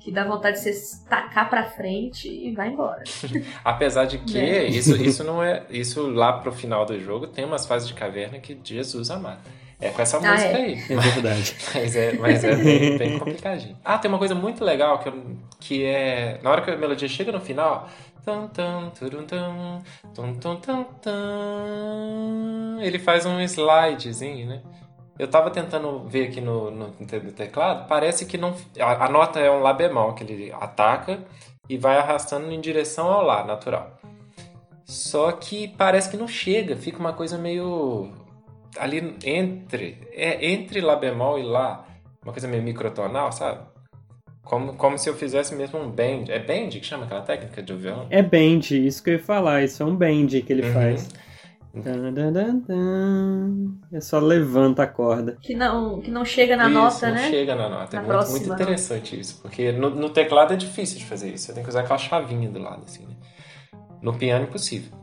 [0.00, 3.04] Que dá vontade de você tacar pra frente e vai embora.
[3.62, 4.64] Apesar de que Né?
[4.64, 5.62] isso, isso não é.
[5.68, 9.40] Isso lá pro final do jogo tem umas fases de caverna que Jesus amado.
[9.82, 10.56] É com essa Ah, música é?
[10.56, 10.72] aí.
[10.90, 11.56] É verdade.
[11.74, 13.76] Mas é, mas é bem, bem complicadinho.
[13.84, 16.38] Ah, tem uma coisa muito legal que, eu- que é.
[16.42, 17.88] Na hora que a melodia chega no final.
[18.22, 19.82] Tum, tum, turum, tum,
[20.14, 24.60] tum, tum, tum, tum, ele faz um slidezinho, né?
[25.20, 28.54] Eu tava tentando ver aqui no, no, no teclado, parece que não.
[28.78, 31.18] A, a nota é um Lá bemol, que ele ataca
[31.68, 33.98] e vai arrastando em direção ao Lá, natural.
[34.84, 38.10] Só que parece que não chega, fica uma coisa meio.
[38.78, 39.98] ali entre.
[40.12, 41.84] É entre Lá bemol e Lá.
[42.24, 43.60] Uma coisa meio microtonal, sabe?
[44.42, 46.32] Como, como se eu fizesse mesmo um bend.
[46.32, 48.06] É bend que chama aquela técnica de violão?
[48.10, 50.72] É bend, isso que eu ia falar, isso é um bend que ele Uhum.
[50.72, 51.08] faz.
[53.92, 55.38] É só levanta a corda.
[55.40, 57.30] Que não, que não chega na isso, nota, não né?
[57.30, 58.00] chega na nota.
[58.00, 59.40] Na é muito, muito interessante isso.
[59.40, 61.46] Porque no, no teclado é difícil de fazer isso.
[61.46, 63.14] Você tem que usar aquela chavinha do lado, assim, né?
[64.02, 64.98] No piano é impossível.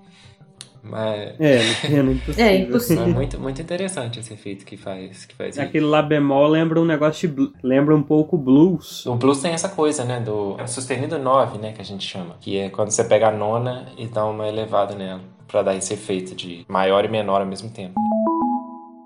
[0.84, 2.46] Mas É, no piano é impossível.
[2.46, 3.04] É, impossível.
[3.04, 5.62] é muito, muito interessante esse efeito que faz, que faz isso.
[5.62, 7.52] Aquele lá bemol lembra um negócio de.
[7.64, 9.06] lembra um pouco blues.
[9.06, 10.20] O blues tem essa coisa, né?
[10.20, 11.72] Do sustenido 9, né?
[11.72, 12.36] Que a gente chama.
[12.42, 15.37] Que é quando você pega a nona e dá uma elevada nela.
[15.48, 17.96] Pra dar esse efeito de maior e menor ao mesmo tempo.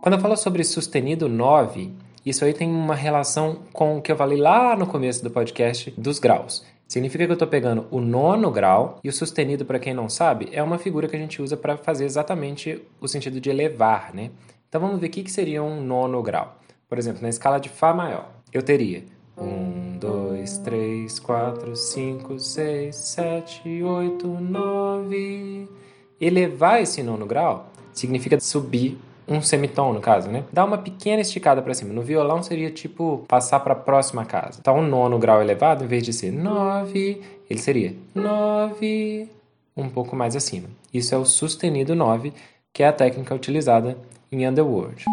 [0.02, 1.94] Quando eu falo sobre sustenido 9,
[2.26, 5.92] isso aí tem uma relação com o que eu falei lá no começo do podcast
[5.98, 6.66] dos graus.
[6.88, 10.50] Significa que eu estou pegando o nono grau e o sustenido, para quem não sabe,
[10.52, 14.32] é uma figura que a gente usa para fazer exatamente o sentido de elevar, né?
[14.68, 16.58] Então vamos ver o que, que seria um nono grau.
[16.90, 19.04] Por exemplo, na escala de Fá maior, eu teria
[19.38, 25.81] 1, 2, 3, 4, 5, 6, 7, 8, 9.
[26.22, 30.44] Elevar esse nono grau significa subir um semitom, no caso, né?
[30.54, 31.94] Dar uma pequena esticada para cima.
[31.94, 34.60] No violão seria tipo passar para a próxima casa.
[34.60, 39.30] Então, o nono grau elevado, em vez de ser 9, ele seria 9,
[39.76, 40.68] um pouco mais acima.
[40.94, 42.34] Isso é o sustenido 9,
[42.72, 43.98] que é a técnica utilizada
[44.32, 45.06] em Underworld.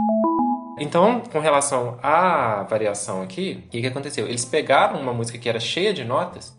[0.80, 4.26] Então, com relação à variação aqui, o que, aconteceu?
[4.28, 6.54] Eles pegaram uma música que era cheia de notas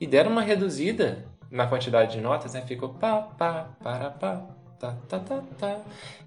[0.00, 2.62] e deram uma reduzida na quantidade de notas, né?
[2.62, 4.42] Ficou pá, pá, para, pá,
[4.78, 5.76] tá, tá, tá, tá.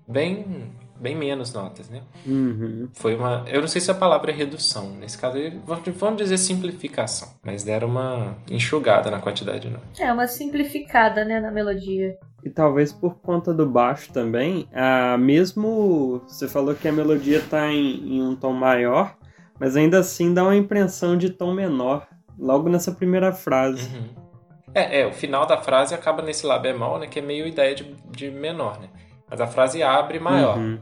[0.08, 2.02] Bem, bem menos notas, né?
[2.26, 2.90] Uhum.
[2.94, 3.44] Foi uma.
[3.48, 4.90] Eu não sei se a palavra é redução.
[4.92, 7.30] Nesse caso, vamos- vamos dizer simplificação.
[7.44, 10.00] Mas deram uma enxugada na quantidade de notas.
[10.00, 12.18] É uma simplificada, né, na melodia.
[12.44, 17.68] E talvez por conta do baixo também, a mesmo você falou que a melodia tá
[17.72, 19.16] em, em um tom maior,
[19.60, 23.94] mas ainda assim dá uma impressão de tom menor, logo nessa primeira frase.
[23.94, 24.29] Uhum.
[24.74, 27.08] É, é, o final da frase acaba nesse Lá bemol, né?
[27.08, 28.90] Que é meio ideia de, de menor, né?
[29.30, 30.58] Mas a frase abre maior.
[30.58, 30.80] Uhum.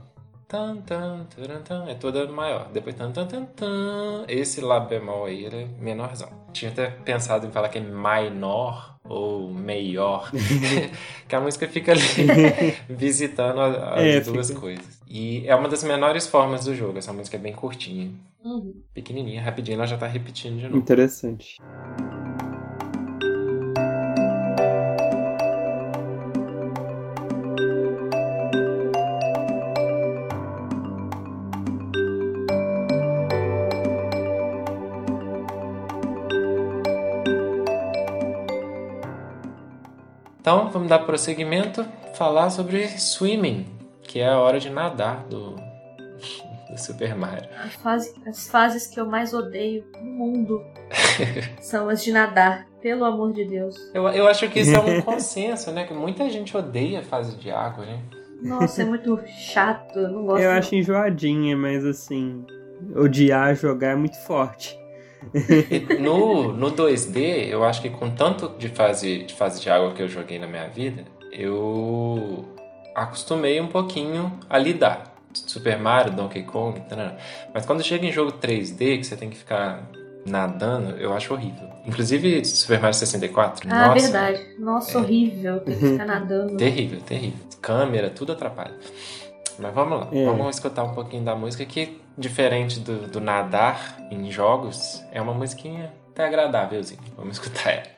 [0.47, 2.69] tan, tan, taran, tan, é toda maior.
[2.71, 4.26] Depois tan, tan, tan, tan.
[4.28, 6.30] Esse Lá bemol aí, ele é menorzão.
[6.54, 10.30] Tinha até pensado em falar que é minor ou maior,
[11.30, 12.02] que a música fica ali
[12.89, 14.60] visitando as É, duas fica.
[14.60, 15.00] coisas.
[15.08, 18.12] E é uma das menores formas do jogo, essa música é bem curtinha,
[18.43, 18.84] Uhum.
[18.93, 20.78] pequenininha, rapidinho, ela já tá repetindo de novo.
[20.78, 21.58] Interessante.
[40.47, 43.65] Então, vamos dar prosseguimento, falar sobre swimming,
[44.01, 45.55] que é a hora de nadar do,
[46.71, 47.49] do Super Mario.
[47.62, 50.63] A fase- as fases que eu mais odeio no mundo
[51.60, 53.75] são as de nadar, pelo amor de Deus.
[53.93, 55.83] Eu, eu acho que isso é um consenso, né?
[55.86, 58.01] Que muita gente odeia a fase de água, né?
[58.41, 60.41] Nossa, é muito chato, eu não gosto.
[60.41, 60.60] Eu não.
[60.60, 62.45] acho enjoadinha, mas assim,
[62.95, 64.76] odiar jogar é muito forte.
[65.99, 70.01] No, no 2D, eu acho que com tanto de fase, de fase de água que
[70.01, 72.45] eu joguei na minha vida, eu
[72.95, 75.15] acostumei um pouquinho a lidar.
[75.34, 77.15] Super Mario, Donkey Kong, tarará.
[77.53, 79.84] mas quando chega em jogo 3D, que você tem que ficar
[80.25, 81.67] nadando, eu acho horrível.
[81.86, 84.45] Inclusive Super Mario 64, Ah, nossa, verdade.
[84.58, 85.60] Nossa, horrível.
[85.60, 86.58] Tem que ficar nadando.
[86.58, 87.39] terrível, terrível.
[87.62, 88.73] Câmera, tudo atrapalha.
[89.60, 90.25] Mas vamos lá, É.
[90.25, 95.34] vamos escutar um pouquinho da música que, diferente do, do nadar em jogos, é uma
[95.34, 97.01] musiquinha até agradávelzinha.
[97.15, 97.96] Vamos escutar ela.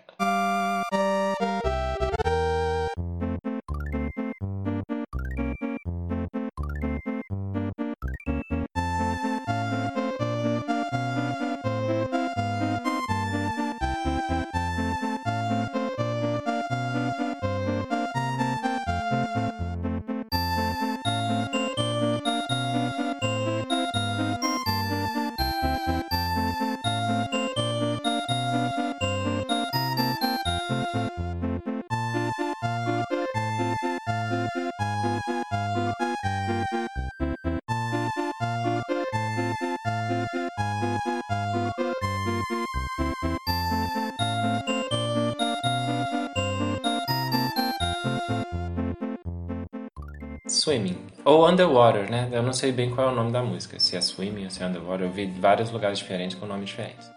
[50.69, 50.97] Swimming.
[51.25, 52.29] Ou Underwater, né?
[52.31, 53.79] Eu não sei bem qual é o nome da música.
[53.79, 55.07] Se é Swimming ou se é Underwater.
[55.07, 57.11] Eu vi vários lugares diferentes com nomes diferentes.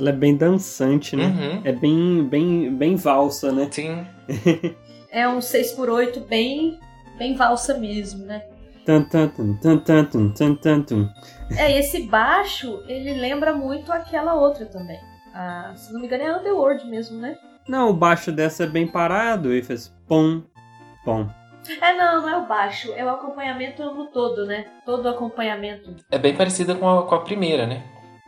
[0.00, 1.26] Ela é bem dançante, né?
[1.26, 1.60] Uhum.
[1.64, 3.68] É bem, bem, bem valsa, né?
[3.70, 4.04] Sim.
[5.08, 6.78] É um 6x8 bem,
[7.16, 8.42] bem valsa mesmo, né?
[8.84, 11.08] Tan, tan, tum, tan, tan, tum, tan, tan, tum.
[11.56, 14.98] É, esse baixo, ele lembra muito aquela outra também.
[15.32, 17.36] Ah, se não me engano, é Underworld mesmo, né?
[17.66, 20.42] Não, o baixo dessa é bem parado e faz pom,
[21.04, 21.26] pom.
[21.80, 24.66] É, não, não é o baixo, é o acompanhamento no todo, né?
[24.84, 25.94] Todo o acompanhamento.
[26.10, 27.82] É bem parecida com a, com a primeira, né?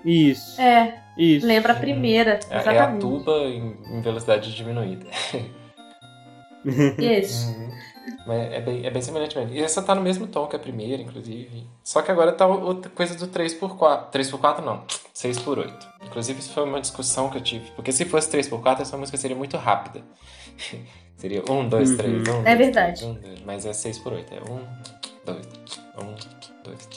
[0.05, 1.45] Isso, É, isso.
[1.47, 3.01] lembra a primeira, É, é a exatamente.
[3.01, 5.07] tuba em, em velocidade diminuída.
[6.99, 7.49] Isso.
[7.51, 7.69] Uhum.
[8.27, 9.55] Mas é bem, é bem semelhante mesmo.
[9.55, 11.67] E essa tá no mesmo tom que a primeira, inclusive.
[11.83, 14.11] Só que agora tá outra coisa do 3x4.
[14.11, 15.73] 3x4 não, 6x8.
[16.05, 17.71] Inclusive, isso foi uma discussão que eu tive.
[17.73, 20.03] Porque se fosse 3x4, essa música seria muito rápida.
[21.19, 21.97] seria 1, 2, Uhum.
[21.97, 23.05] 3, 1, É verdade.
[23.05, 23.43] 1, 2.
[23.45, 24.25] Mas é 6x8.
[24.33, 24.67] É 1,
[25.27, 25.47] 2,
[26.01, 26.15] 1,
[26.65, 26.89] 2.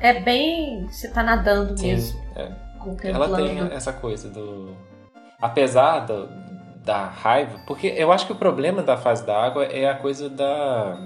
[0.00, 0.86] É bem.
[0.88, 2.52] Você tá nadando Sim, mesmo, é.
[3.04, 4.74] Ela tem essa coisa do.
[5.40, 6.28] Apesar do-
[6.84, 10.28] da raiva, porque eu acho que o problema da fase da água é a coisa
[10.28, 10.98] da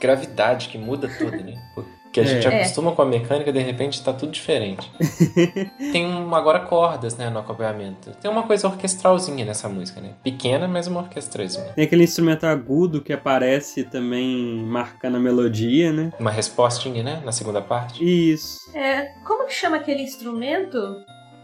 [0.00, 1.54] gravidade que muda tudo, né?
[2.14, 2.60] Porque a gente É.
[2.60, 4.88] acostuma com a mecânica de repente tá tudo diferente.
[5.90, 8.12] tem um, agora cordas, né, no acompanhamento.
[8.22, 10.10] Tem uma coisa orquestralzinha nessa música, né?
[10.22, 11.72] Pequena, mas uma orquestralzinha.
[11.74, 16.12] Tem aquele instrumento agudo que aparece também marcando a melodia, né?
[16.20, 18.04] Uma respostinha, né, na segunda parte.
[18.04, 18.70] Isso.
[18.76, 20.78] É, como que chama aquele instrumento?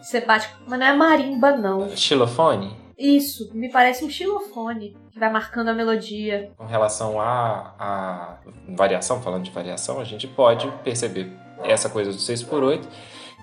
[0.01, 0.49] que Você bate.
[0.68, 1.90] Mas não é marimba, não.
[1.97, 6.53] Xilofone, Isso, me parece um xilofone que vai marcando a melodia.
[6.57, 8.38] com relação à, à
[8.76, 11.32] variação, falando de variação, a gente pode perceber
[11.64, 12.86] essa coisa do 6x8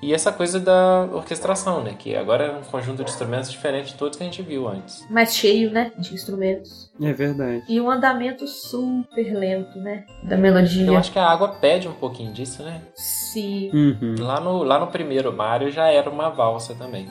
[0.01, 1.95] e essa coisa da orquestração, né?
[1.97, 5.03] Que agora é um conjunto de instrumentos diferente de todos que a gente viu antes.
[5.09, 5.91] Mais cheio, né?
[5.97, 6.91] De instrumentos.
[7.01, 7.63] É verdade.
[7.67, 10.05] E um andamento super lento, né?
[10.23, 10.85] Da melodia.
[10.85, 12.81] Eu acho que a água pede um pouquinho disso, né?
[12.93, 13.71] Sim.
[13.73, 14.15] Uhum.
[14.19, 17.07] Lá no, lá no primeiro Mario já era uma valsa também.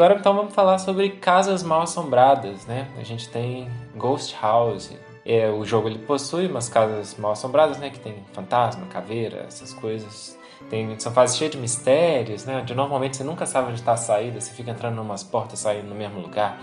[0.00, 2.88] Agora então vamos falar sobre casas mal assombradas, né?
[2.98, 4.90] A gente tem Ghost House.
[5.26, 7.90] É, o jogo ele possui umas casas mal assombradas, né?
[7.90, 10.38] Que tem fantasma, caveira, essas coisas.
[10.70, 12.60] Tem, são fases cheias de mistérios, né?
[12.62, 15.58] Onde normalmente você nunca sabe onde está a saída, você fica entrando em umas portas,
[15.58, 16.58] saindo no mesmo lugar.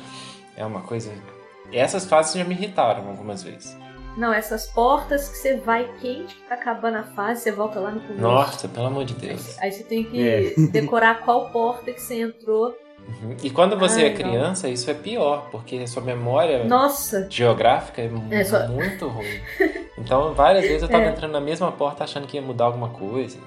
[0.56, 1.14] É uma coisa.
[1.72, 3.78] Essas fases já me irritaram algumas vezes.
[4.18, 7.92] Não, essas portas que você vai quente, que tá acabando a fase, você volta lá
[7.92, 8.20] no começo.
[8.20, 9.60] Nossa, pelo amor de Deus.
[9.60, 10.54] Aí você tem que é.
[10.72, 12.76] decorar qual porta que você entrou.
[13.08, 13.38] Uhum.
[13.42, 14.74] E quando você Ai, é criança, não.
[14.74, 17.28] isso é pior, porque a sua memória Nossa.
[17.30, 18.68] geográfica é, é só...
[18.68, 19.40] muito ruim.
[19.98, 21.10] Então, várias vezes eu tava é.
[21.10, 23.38] entrando na mesma porta achando que ia mudar alguma coisa.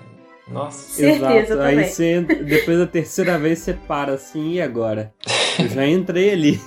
[0.48, 0.94] Nossa.
[0.94, 1.61] Certeza Exato.
[1.61, 1.78] Também.
[1.78, 5.14] Aí você, depois da terceira vez você para assim, e agora?
[5.58, 6.61] Eu já entrei ali.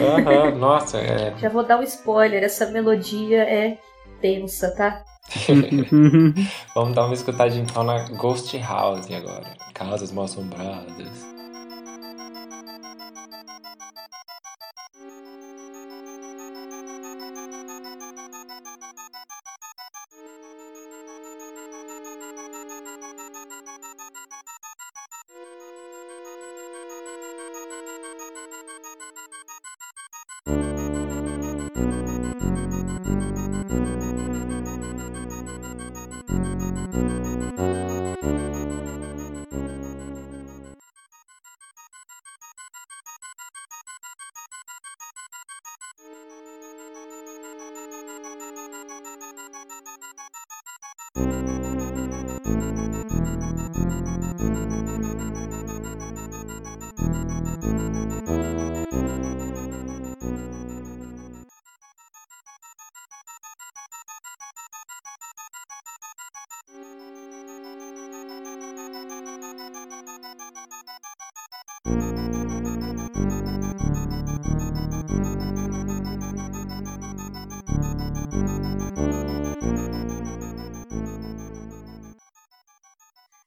[0.00, 0.98] Aham, nossa.
[0.98, 1.34] É...
[1.38, 3.78] Já vou dar um spoiler, essa melodia é
[4.20, 5.04] tensa, tá?
[6.74, 9.54] Vamos dar uma escutadinha então na Ghost House agora.
[9.72, 11.33] Casas mal assombradas.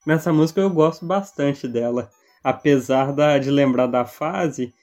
[0.08, 2.10] Nessa música eu gosto bastante dela.
[2.42, 4.74] Apesar da, de lembrar da fase,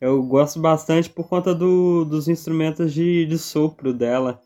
[0.00, 4.40] eu gosto bastante por conta do, dos instrumentos de, de sopro dela.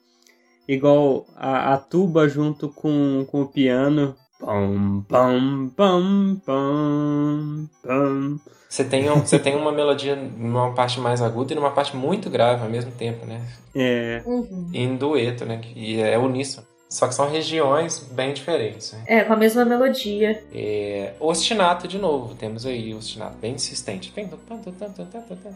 [0.67, 4.17] Igual a, a tuba junto com, com o piano.
[4.41, 8.39] Pum, pum, pum, pum, pum.
[8.71, 12.31] Você tem, um, você tem uma melodia numa parte mais aguda e numa parte muito
[12.31, 13.47] grave ao mesmo tempo, né?
[13.75, 14.23] É.
[14.25, 14.71] Uhum.
[14.73, 15.61] Em dueto, né?
[15.77, 16.67] E é uníssono.
[16.93, 18.93] Só que são regiões bem diferentes.
[18.93, 19.05] Né?
[19.07, 20.45] É, com a mesma melodia.
[20.55, 24.13] É, ostinato, de novo, temos aí o ostinato bem insistente.
[24.15, 24.29] Bem,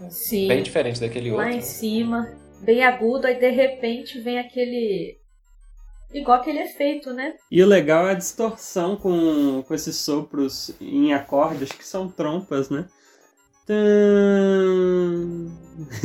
[0.09, 0.49] Sim.
[0.49, 1.45] bem diferente daquele outro.
[1.45, 2.33] Lá em cima,
[2.63, 5.19] bem agudo, aí de repente vem aquele.
[6.15, 7.35] Igual aquele efeito, né?
[7.51, 12.71] E o legal é a distorção com, com esses sopros em acordes que são trompas,
[12.71, 12.87] né?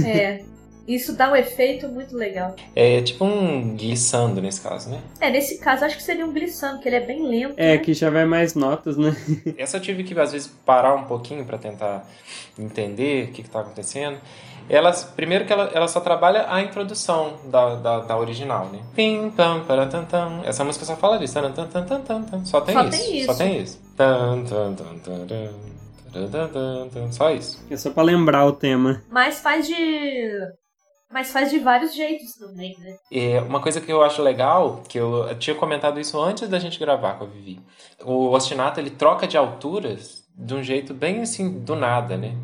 [0.04, 0.44] É.
[0.88, 2.56] Isso dá um efeito muito legal.
[2.76, 5.00] É tipo um glissando nesse caso, né?
[5.20, 7.54] É, nesse caso acho que seria um glissando, que ele é bem lento.
[7.58, 7.78] É, né?
[7.78, 9.16] que já vai mais notas, né?
[9.58, 12.08] Essa eu tive que às vezes parar um pouquinho para tentar
[12.58, 14.18] entender o que está acontecendo.
[14.70, 18.80] Ela, primeiro que ela, ela só trabalha a introdução da, da, da original, né?
[18.96, 20.42] Pim, pam, paratantam.
[20.46, 21.34] Essa música só fala disso.
[22.46, 22.92] Só tem só isso.
[22.92, 23.26] Tem isso.
[23.26, 23.82] Só tem isso.
[23.98, 24.98] Tan, tan, tan,
[26.90, 27.62] tan, Só isso.
[27.70, 29.02] É só pra lembrar o tema.
[29.10, 29.76] Mas faz de
[31.12, 32.96] mas faz de vários jeitos também, né?
[33.12, 36.80] É, uma coisa que eu acho legal, que eu, tinha comentado isso antes da gente
[36.80, 37.60] gravar com a Vivi.
[38.04, 42.36] O ostinato, ele troca de alturas de um jeito bem assim, do nada, né?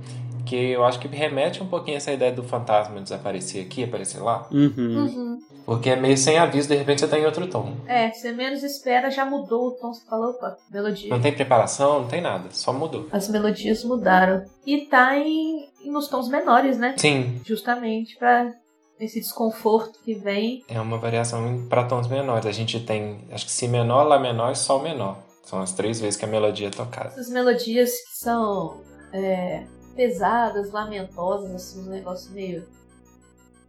[0.45, 4.21] Que eu acho que remete um pouquinho a essa ideia do fantasma desaparecer aqui, aparecer
[4.21, 4.47] lá.
[4.51, 4.71] Uhum.
[4.77, 5.39] Uhum.
[5.67, 7.75] Porque é meio sem aviso, de repente você tá em outro tom.
[7.85, 9.93] É, você menos espera, já mudou o tom.
[9.93, 11.09] Você falou, opa, melodia.
[11.09, 13.07] Não tem preparação, não tem nada, só mudou.
[13.11, 14.45] As melodias mudaram.
[14.65, 16.95] E tá em, nos tons menores, né?
[16.97, 17.41] Sim.
[17.45, 18.53] Justamente pra
[18.99, 20.63] esse desconforto que vem.
[20.67, 22.45] É uma variação para tons menores.
[22.45, 25.17] A gente tem, acho que Si menor, Lá menor e Sol menor.
[25.43, 27.09] São as três vezes que a melodia é tocada.
[27.09, 28.81] Essas melodias que são
[29.13, 29.65] é,
[29.95, 32.67] pesadas, lamentosas, assim, um negócio meio.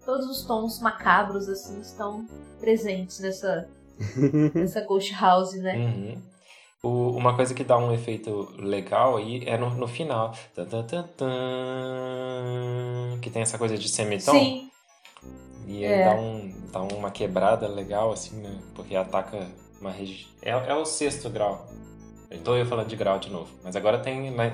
[0.05, 2.27] Todos os tons macabros, assim, estão
[2.59, 3.69] presentes nessa,
[4.55, 5.77] nessa Ghost House, né?
[5.77, 6.23] Uhum.
[6.83, 10.33] O, uma coisa que dá um efeito legal aí é no, no final.
[13.21, 14.33] que tem essa coisa de semitom.
[14.33, 14.71] Sim.
[15.67, 16.05] E aí é.
[16.05, 18.59] dá, um, dá uma quebrada legal, assim, né?
[18.75, 19.47] Porque ataca
[19.81, 20.29] uma região.
[20.43, 21.67] É, é o sexto grau.
[22.31, 24.31] Estou eu falando de grau de novo, mas agora tem.
[24.31, 24.45] Na...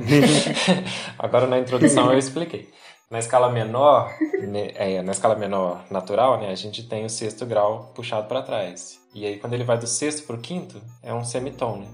[1.18, 2.68] agora na introdução eu expliquei.
[3.10, 4.10] Na escala menor,
[4.48, 8.42] né, é, na escala menor natural, né, a gente tem o sexto grau puxado para
[8.42, 9.00] trás.
[9.14, 11.86] E aí quando ele vai do sexto pro quinto, é um semitom, né?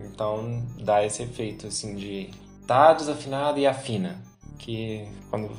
[0.00, 2.30] Então dá esse efeito assim de
[2.66, 4.20] tá desafinado e afina.
[4.58, 5.50] Que quando.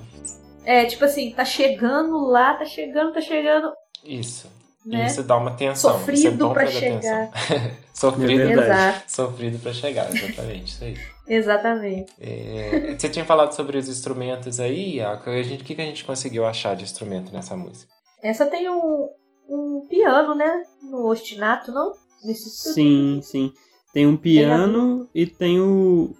[0.65, 3.71] É, tipo assim, tá chegando lá, tá chegando, tá chegando.
[4.03, 4.49] Isso.
[4.85, 5.05] Né?
[5.05, 5.91] Isso dá uma tensão.
[5.91, 7.31] isso é Sofrido bom pra dar chegar.
[7.93, 10.67] Sofrido, É sofrido pra chegar, exatamente.
[10.71, 10.95] Isso aí.
[11.27, 12.13] exatamente.
[12.19, 15.01] É, você tinha falado sobre os instrumentos aí.
[15.01, 17.91] A gente- O que, que a gente conseguiu achar de instrumento nessa música?
[18.23, 19.09] Essa tem um,
[19.49, 20.63] um piano, né?
[20.83, 21.91] No ostinato, não?
[22.23, 23.51] Nesse Sim, sim.
[23.97, 26.15] Tem um piano e tem o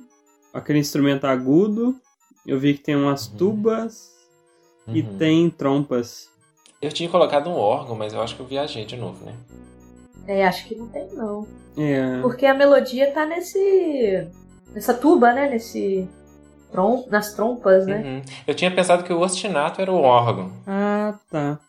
[0.52, 1.96] aquele instrumento agudo.
[2.44, 3.38] Eu vi que tem umas Uhum.
[3.38, 4.16] tubas
[4.88, 5.18] e Uhum.
[5.20, 6.28] tem trompas.
[6.82, 9.36] Eu tinha colocado um órgão, mas eu acho que eu viajei de novo, né?
[10.28, 11.46] É, acho que não tem, não.
[11.78, 12.20] É.
[12.24, 14.28] Porque a melodia tá nesse.
[14.74, 15.48] nessa tuba, né?
[15.48, 16.10] Nesse.
[16.72, 18.02] Trom, nas trompas, né?
[18.04, 18.22] Uhum.
[18.48, 20.52] Eu tinha pensado que o ostinato era o órgão.
[20.66, 21.60] Ah, tá.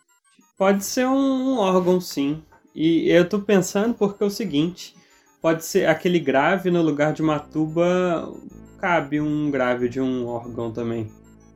[0.57, 2.41] Pode ser um órgão, sim.
[2.73, 4.97] E eu tô pensando porque é o seguinte:
[5.41, 8.31] pode ser aquele grave no lugar de uma tuba,
[8.79, 11.11] cabe um grave de um órgão também.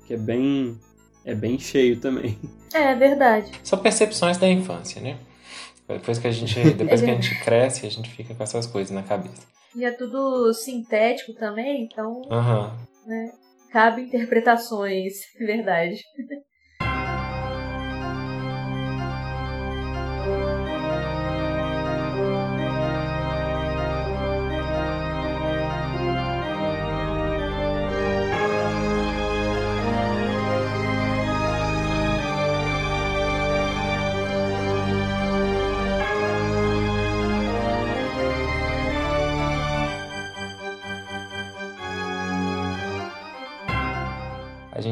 [0.05, 0.77] Que é bem.
[1.25, 2.37] É bem cheio também.
[2.73, 3.51] É, verdade.
[3.63, 5.17] São percepções da infância, né?
[5.87, 8.91] Depois que a gente, depois que a gente cresce, a gente fica com essas coisas
[8.91, 9.47] na cabeça.
[9.75, 12.77] E é tudo sintético também, então Aham.
[13.71, 16.01] cabe interpretações, verdade.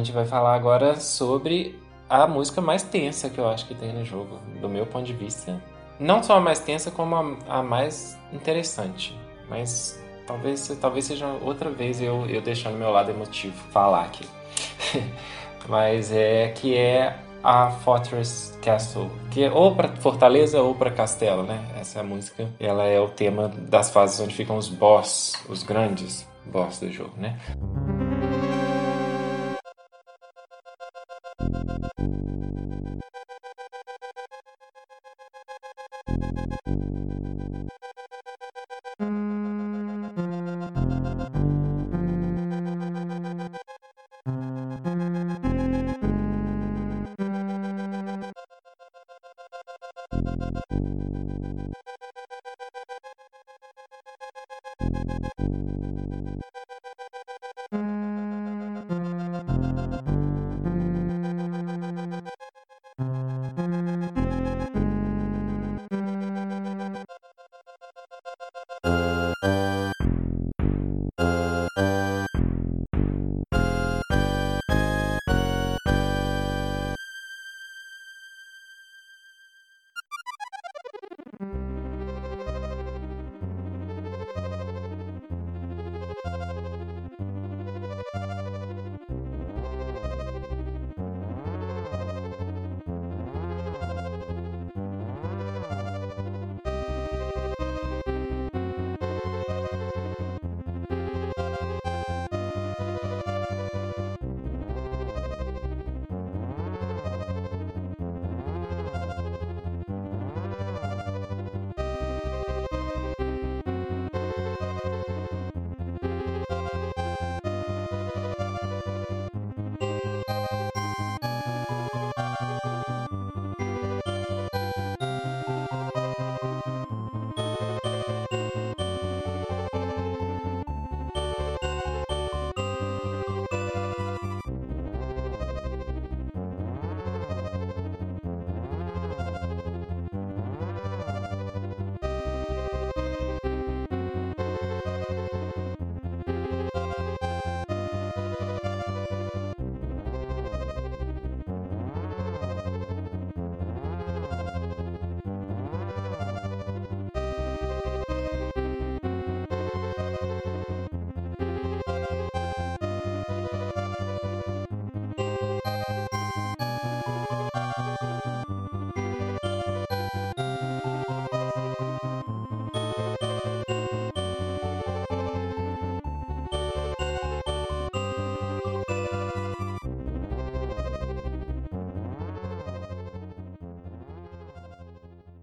[0.04, 1.80] Gente vai falar agora sobre
[2.10, 5.14] a música mais tensa que eu acho que tem no jogo, do meu ponto de
[5.14, 5.62] vista.
[6.00, 9.18] Não só a mais tensa, como a, a mais interessante.
[9.48, 14.28] Mas talvez, talvez seja outra vez eu, eu deixando meu lado emotivo falar aqui.
[15.70, 21.44] Mas é que é a Fortress Castle, que é ou para fortaleza ou para castelo,
[21.44, 21.64] né?
[21.80, 22.48] Essa é música.
[22.60, 27.14] Ela é o tema das fases onde ficam os boss, os grandes boss do jogo,
[27.18, 27.38] né?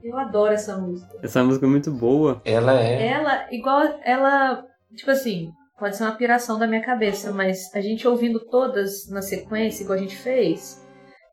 [0.08, 1.18] Eu adoro essa música.
[1.22, 2.40] Essa música é muito boa.
[2.44, 3.08] Ela é.
[3.08, 8.06] Ela, igual ela, tipo assim, Pode ser uma piração da minha cabeça, mas a gente
[8.06, 10.84] ouvindo todas na sequência, igual a gente fez,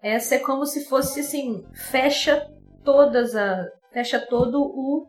[0.04, 2.48] essa é como se fosse assim, fecha
[2.84, 3.66] todas a.
[3.92, 5.08] fecha todo o.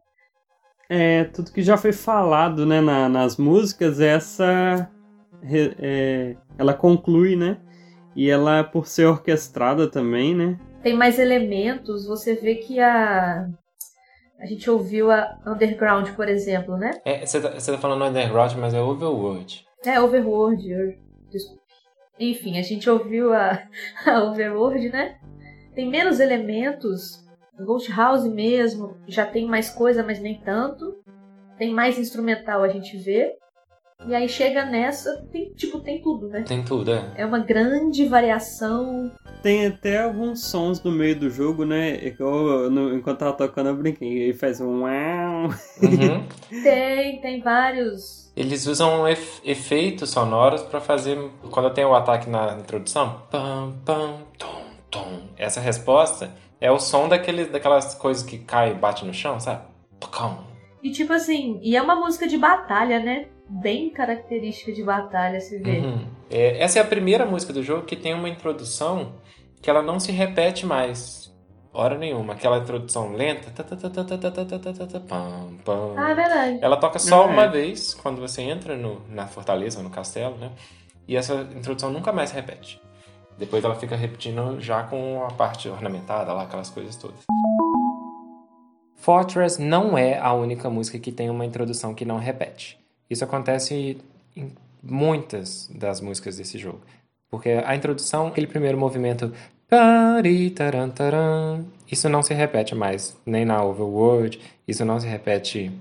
[0.88, 4.90] É, tudo que já foi falado né, na, nas músicas, essa.
[5.78, 7.58] É, ela conclui, né?
[8.16, 10.58] E ela, por ser orquestrada também, né?
[10.86, 13.50] Tem mais elementos, você vê que a.
[14.38, 16.92] A gente ouviu a Underground, por exemplo, né?
[17.04, 19.66] É, você tá, tá, falando Underground, mas é Overworld.
[19.84, 20.96] É, Overworld,
[21.28, 21.60] desculpa.
[22.20, 23.60] Enfim, a gente ouviu a,
[24.06, 25.18] a Overworld, né?
[25.74, 27.20] Tem menos elementos.
[27.58, 31.02] Ghost House mesmo já tem mais coisa, mas nem tanto.
[31.58, 33.34] Tem mais instrumental a gente vê.
[34.04, 36.42] E aí chega nessa, tem, tipo, tem tudo, né?
[36.42, 37.12] Tem tudo, é.
[37.16, 39.10] É uma grande variação.
[39.42, 41.98] Tem até alguns sons no meio do jogo, né?
[42.18, 44.08] Eu, no, enquanto tava tocando, eu brinquei.
[44.08, 45.50] Ele faz um uau.
[45.82, 46.26] Uhum.
[46.62, 48.32] tem, tem vários.
[48.36, 51.18] Eles usam efeitos sonoros para fazer.
[51.50, 53.22] Quando tem o ataque na introdução.
[53.30, 55.22] Pam, pam, tom, tom.
[55.36, 56.30] Essa resposta
[56.60, 59.62] é o som daqueles, daquelas coisas que cai e bate no chão, sabe?
[59.98, 60.44] Pacão.
[60.82, 63.26] E tipo assim, e é uma música de batalha, né?
[63.48, 65.78] Bem característica de batalha, se vê.
[65.78, 66.06] Uhum.
[66.30, 69.14] É, essa é a primeira música do jogo que tem uma introdução
[69.60, 71.26] que ela não se repete mais.
[71.72, 72.32] Hora nenhuma.
[72.32, 73.50] Aquela introdução lenta.
[75.96, 76.58] Ah, verdade.
[76.62, 80.52] Ela toca só uma vez quando você entra no, na fortaleza, no castelo, né?
[81.06, 82.80] E essa introdução nunca mais se repete.
[83.38, 87.20] Depois ela fica repetindo já com a parte ornamentada lá, aquelas coisas todas.
[88.94, 92.78] Fortress não é a única música que tem uma introdução que não repete.
[93.08, 93.98] Isso acontece
[94.36, 94.52] em
[94.82, 96.80] muitas das músicas desse jogo.
[97.30, 99.32] Porque a introdução, aquele primeiro movimento.
[101.90, 105.72] Isso não se repete mais, nem na Overworld, isso não se repete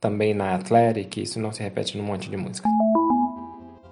[0.00, 2.66] também na Athletic, isso não se repete num monte de música.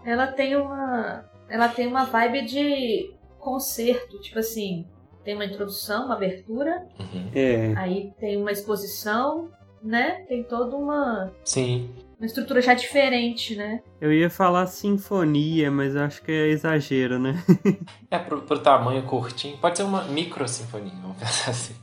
[0.05, 1.25] Ela tem uma.
[1.51, 4.87] Ela tem uma vibe de concerto, tipo assim,
[5.25, 7.31] tem uma introdução, uma abertura, uhum.
[7.35, 7.75] é.
[7.77, 9.51] aí tem uma exposição,
[9.83, 10.25] né?
[10.27, 11.31] Tem toda uma.
[11.45, 13.81] Sim uma estrutura já diferente, né?
[14.01, 17.43] Eu ia falar sinfonia, mas acho que é exagero, né?
[18.11, 19.57] é, pro, pro tamanho curtinho.
[19.59, 21.75] Pode ser uma micro sinfonia, vamos pensar assim.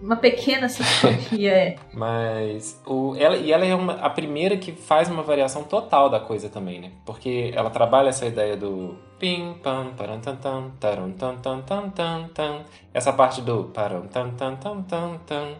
[0.00, 1.76] Uma pequena sinfonia, é.
[1.92, 2.80] Mas.
[2.86, 6.48] O, ela, e ela é uma, a primeira que faz uma variação total da coisa
[6.48, 6.92] também, né?
[7.04, 8.96] Porque ela trabalha essa ideia do.
[9.18, 12.64] Pim, pam, param, tan, tan, taram, tan, tan, tan, tan, tan.
[12.94, 13.64] Essa parte do.
[13.64, 15.54] Param, tan, tan, tan, tan, tan.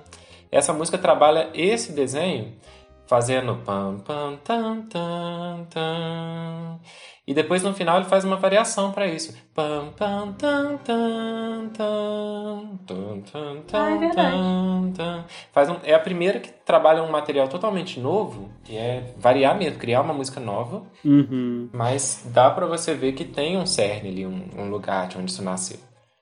[0.53, 2.55] Essa música trabalha esse desenho
[3.09, 6.81] fazendo pam pam tam tam tam.
[7.27, 9.37] E depois no final ele faz uma variação para isso.
[9.55, 13.63] Pam pam tam tam tam tam tam
[14.13, 15.25] tam tan.
[15.51, 19.79] Faz um, é a primeira que trabalha um material totalmente novo, que é variar mesmo,
[19.79, 20.83] criar uma música nova.
[21.05, 21.71] Uhum.
[21.73, 25.31] Mas dá para você ver que tem um cerne ali, um, um lugar de onde
[25.31, 25.79] isso nasceu.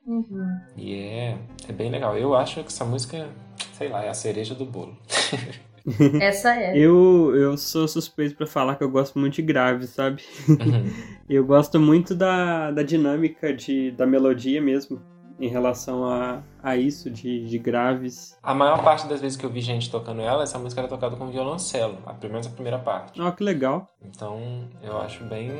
[0.06, 0.60] Uhum.
[0.76, 2.16] E é, é bem legal.
[2.16, 3.28] Eu acho que essa música,
[3.72, 4.96] sei lá, é a cereja do bolo.
[6.20, 6.76] Essa é.
[6.76, 10.22] eu, eu sou suspeito para falar que eu gosto muito de grave, sabe?
[10.48, 10.90] Uhum.
[11.30, 15.00] eu gosto muito da, da dinâmica de, da melodia mesmo,
[15.38, 18.36] em relação a, a isso, de, de graves.
[18.42, 21.14] A maior parte das vezes que eu vi gente tocando ela, essa música era tocada
[21.16, 23.20] com violoncelo, pelo menos a primeira parte.
[23.20, 23.86] Ó, oh, que legal.
[24.02, 25.52] Então, eu acho bem,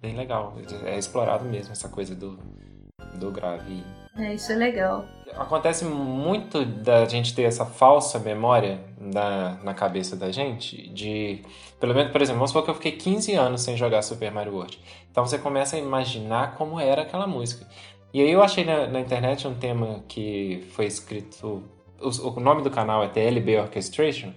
[0.00, 0.56] bem legal.
[0.84, 2.38] É explorado mesmo essa coisa do,
[3.14, 3.84] do grave.
[4.16, 5.04] É, isso é legal.
[5.36, 11.42] Acontece muito da gente ter essa falsa memória na, na cabeça da gente de...
[11.78, 14.54] Pelo menos, por exemplo, vamos supor que eu fiquei 15 anos sem jogar Super Mario
[14.54, 14.80] World.
[15.10, 17.66] Então você começa a imaginar como era aquela música.
[18.12, 21.62] E aí eu achei na, na internet um tema que foi escrito...
[22.00, 24.32] O, o nome do canal é TLB Orchestration,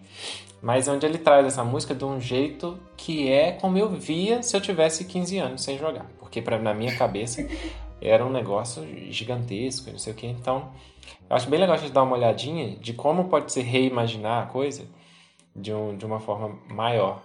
[0.62, 4.56] mas onde ele traz essa música de um jeito que é como eu via se
[4.56, 6.06] eu tivesse 15 anos sem jogar.
[6.20, 7.48] Porque pra, na minha cabeça
[8.02, 10.28] era um negócio gigantesco, não sei o que.
[10.28, 10.72] Então,
[11.30, 14.48] eu acho bem legal a gente dar uma olhadinha de como pode se reimaginar a
[14.48, 14.86] coisa
[15.56, 17.22] de, um, de uma forma maior.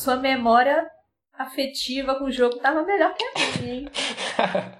[0.00, 0.90] Sua memória
[1.34, 3.88] afetiva com o jogo tava melhor que a minha, hein?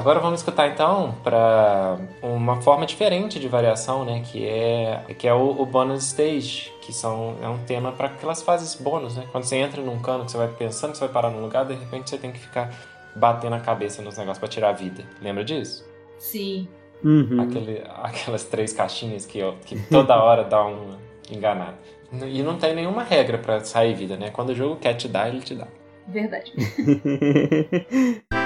[0.00, 4.22] Agora vamos escutar então para uma forma diferente de variação, né?
[4.24, 8.42] Que é que é o, o bonus stage, que são é um tema para aquelas
[8.42, 9.26] fases bônus, né?
[9.30, 11.66] Quando você entra num cano que você vai pensando que você vai parar num lugar,
[11.66, 12.72] de repente você tem que ficar
[13.14, 15.04] batendo a cabeça nos negócios para tirar a vida.
[15.20, 15.86] Lembra disso?
[16.16, 16.66] Sim.
[17.04, 17.38] Uhum.
[17.38, 20.98] Aquele, aquelas três caixinhas que, que toda hora dá uma
[21.30, 21.76] enganada.
[22.24, 24.30] E não tem nenhuma regra para sair vida, né?
[24.30, 25.68] Quando o jogo quer te dar, ele te dá.
[26.08, 26.54] Verdade.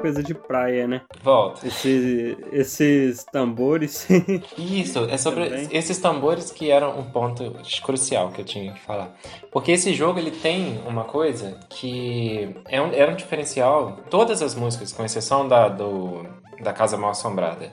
[0.00, 1.02] coisa de praia, né?
[1.22, 1.66] Volta.
[1.66, 4.08] Esse, esses tambores.
[4.58, 5.68] Isso, é sobre Também.
[5.70, 9.14] esses tambores que eram um ponto crucial que eu tinha que falar.
[9.50, 13.98] Porque esse jogo ele tem uma coisa que é um, era um diferencial.
[14.08, 16.26] Todas as músicas, com exceção da, do,
[16.62, 17.72] da Casa Mal Assombrada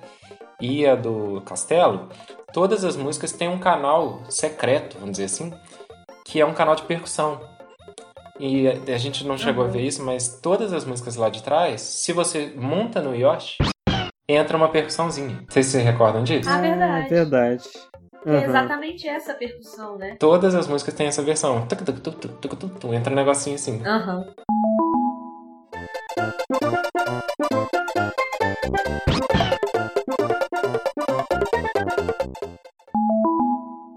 [0.60, 2.10] e a do Castelo,
[2.52, 5.54] todas as músicas têm um canal secreto, vamos dizer assim,
[6.26, 7.40] que é um canal de percussão.
[8.40, 11.42] E a a gente não chegou a ver isso, mas todas as músicas lá de
[11.44, 13.58] trás, se você monta no Yoshi,
[14.30, 15.44] entra uma percussãozinha.
[15.50, 16.50] Vocês se recordam disso?
[16.50, 17.06] Ah, verdade.
[17.06, 17.64] É verdade.
[18.26, 18.44] É Uhum.
[18.44, 20.18] exatamente essa percussão, né?
[20.20, 21.66] Todas as músicas têm essa versão.
[21.66, 22.94] Tuc, tuc, tuc, tuc, tuc, tuc, tuc.
[22.94, 23.82] Entra um negocinho assim.
[23.86, 24.26] Aham.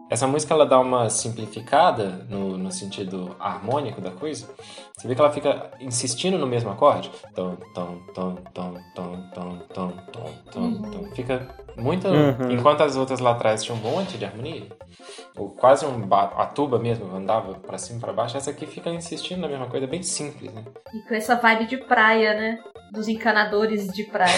[0.09, 4.49] Essa música ela dá uma simplificada no, no sentido harmônico da coisa.
[4.97, 7.11] Você vê que ela fica insistindo no mesmo acorde.
[7.35, 11.05] Tom, tom, tom, tom, tom, tom, tom, tom, tom, tom.
[11.15, 12.07] Fica muito.
[12.07, 12.51] Uhum.
[12.53, 14.69] Enquanto as outras lá atrás tinham um monte de harmonia,
[15.37, 18.67] ou quase um ba- a tuba mesmo andava pra cima e pra baixo, essa aqui
[18.67, 20.65] fica insistindo na mesma coisa, bem simples, né?
[20.95, 22.59] E com essa vibe de praia, né?
[22.93, 24.33] Dos encanadores de praia.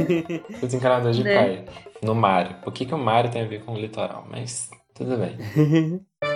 [0.62, 1.32] Os encanadores de Né?
[1.34, 1.64] praia
[2.02, 2.56] no Mario.
[2.66, 4.26] O que, que o Mario tem a ver com o litoral?
[4.30, 5.36] Mas tudo bem.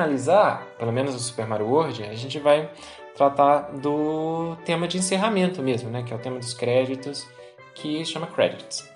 [0.00, 2.70] finalizar, pelo menos o Super Mario World, a gente vai
[3.14, 6.02] tratar do tema de encerramento mesmo, né?
[6.02, 7.26] Que é o tema dos créditos,
[7.74, 8.88] que chama Credits.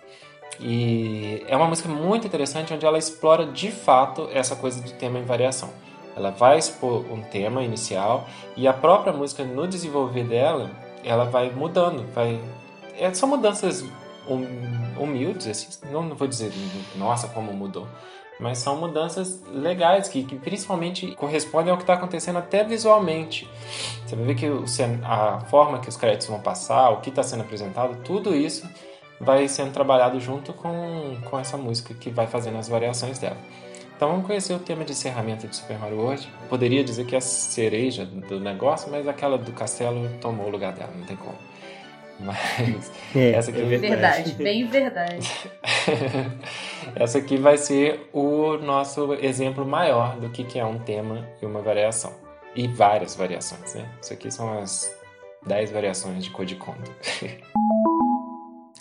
[0.58, 5.18] E é uma música muito interessante onde ela explora de fato essa coisa de tema
[5.18, 5.68] em variação.
[6.16, 8.26] Ela vai expor um tema inicial
[8.56, 10.70] e a própria música no desenvolver dela,
[11.04, 12.40] ela vai mudando, vai
[12.96, 13.82] é, são mudanças
[14.28, 14.46] hum,
[14.98, 16.52] humildes, assim, não, não vou dizer
[16.94, 17.88] nossa como mudou,
[18.38, 23.48] mas são mudanças legais que, que principalmente correspondem ao que está acontecendo até visualmente.
[24.04, 24.64] Você vai ver que o
[25.04, 28.68] a forma que os créditos vão passar, o que está sendo apresentado, tudo isso
[29.20, 33.36] vai sendo trabalhado junto com, com essa música que vai fazendo as variações dela.
[33.96, 36.28] Então vamos conhecer o tema de encerramento de Super Mario World.
[36.48, 40.72] Poderia dizer que é a cereja do negócio, mas aquela do castelo tomou o lugar
[40.72, 41.38] dela, não tem como.
[42.20, 45.30] Mas É, Essa aqui é é Verdade, bem verdade.
[46.96, 51.46] essa aqui vai ser o nosso exemplo maior do que que é um tema e
[51.46, 52.12] uma variação.
[52.54, 53.88] E várias variações, né?
[54.00, 54.94] Isso aqui são as
[55.46, 56.90] 10 variações de Code Kondo.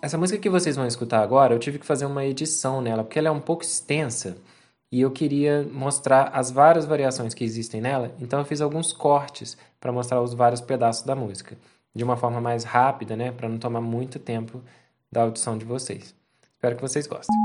[0.02, 3.18] Essa música que vocês vão escutar agora, eu tive que fazer uma edição nela, porque
[3.18, 4.36] ela é um pouco extensa
[4.92, 9.58] e eu queria mostrar as várias variações que existem nela, então eu fiz alguns cortes
[9.80, 11.58] para mostrar os vários pedaços da música,
[11.96, 14.62] de uma forma mais rápida, né, para não tomar muito tempo
[15.12, 16.16] da audição de vocês.
[16.56, 17.38] Espero que vocês gostem.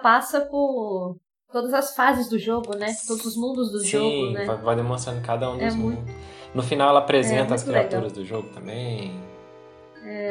[0.00, 1.16] Passa por
[1.52, 2.86] todas as fases do jogo, né?
[3.06, 4.44] Todos os mundos do Sim, jogo, né?
[4.46, 6.14] vai, vai demonstrando cada um É dos muito- mundos.
[6.54, 9.12] No final ela apresenta É, as muito criaturas do jogo também.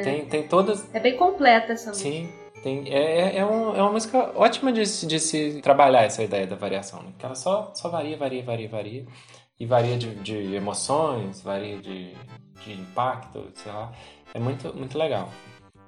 [0.04, 0.94] Tem, tem todas.
[0.94, 2.10] É bem completa essa música.
[2.10, 2.30] Sim,
[2.64, 6.24] tem, é, é, é, um- é uma música ótima de, se- de se trabalhar essa
[6.24, 7.10] ideia da variação, né?
[7.12, 9.06] Porque ela só, só varia, varia, varia, varia.
[9.60, 12.14] E varia de, de emoções, varia de,
[12.66, 13.92] de impacto, sei lá.
[14.34, 15.30] É muito, muito legal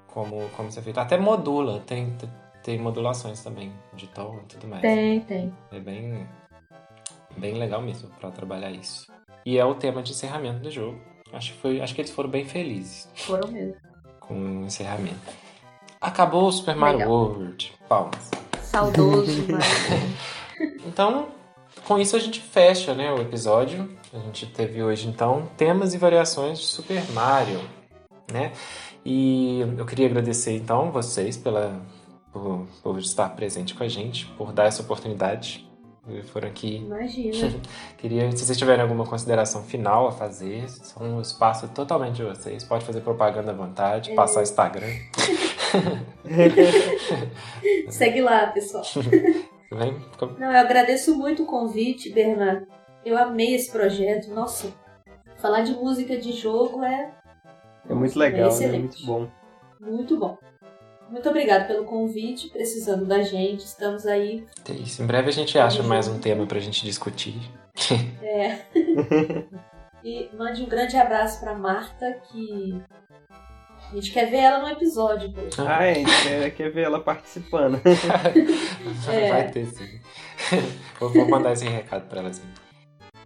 [0.08, 1.00] como, como isso é feito.
[1.00, 2.14] Até modula, tem,
[2.62, 4.82] tem modulações também de tom e tudo mais.
[4.82, 5.54] Tem, tem.
[5.70, 6.26] É bem,
[7.36, 9.10] bem legal mesmo pra trabalhar isso.
[9.44, 11.00] E é o tema de encerramento do jogo.
[11.32, 13.74] Acho que, foi, acho que eles foram bem felizes Foram mesmo.
[14.20, 15.32] com o encerramento.
[16.00, 17.12] Acabou o Super Mario Legal.
[17.12, 17.72] World.
[17.88, 18.30] Palmas.
[18.62, 19.46] Saudoso.
[20.86, 21.28] Então,
[21.84, 23.96] com isso a gente fecha né, o episódio.
[24.12, 27.60] A gente teve hoje, então, temas e variações de Super Mario.
[28.30, 28.52] Né?
[29.04, 31.80] E eu queria agradecer, então, vocês pela,
[32.32, 35.68] por, por estar presente com a gente, por dar essa oportunidade.
[36.32, 37.60] Foram aqui Imagina.
[37.96, 42.64] Queria, se vocês tiverem alguma consideração final a fazer, são um espaço totalmente de vocês.
[42.64, 44.14] Pode fazer propaganda à vontade, É.
[44.16, 44.88] passar Instagram.
[47.88, 48.84] Segue lá, pessoal.
[48.92, 49.10] Tudo
[49.78, 49.98] bem?
[50.10, 52.66] Fica- Não, eu agradeço muito o convite, Bernardo.
[53.04, 54.28] Eu amei esse projeto.
[54.30, 54.68] Nossa,
[55.36, 57.10] falar de música de jogo é
[57.88, 58.48] É muito legal, né?
[58.48, 59.06] excelente.
[59.06, 59.28] Muito bom.
[59.80, 60.38] muito bom.
[61.10, 64.44] Muito obrigado pelo convite, precisando da gente, estamos aí.
[64.68, 65.02] É isso.
[65.02, 67.34] Em breve a gente acha mais um tema pra gente discutir.
[68.22, 68.58] É.
[70.04, 72.80] e mande um grande abraço pra Marta, que
[73.90, 75.32] a gente quer ver ela no episódio.
[75.58, 77.80] Ah, é, a gente quer, quer ver ela participando.
[79.10, 79.28] É.
[79.32, 80.00] Vai ter sim.
[80.98, 82.42] Vou, vou mandar esse recado pra ela assim.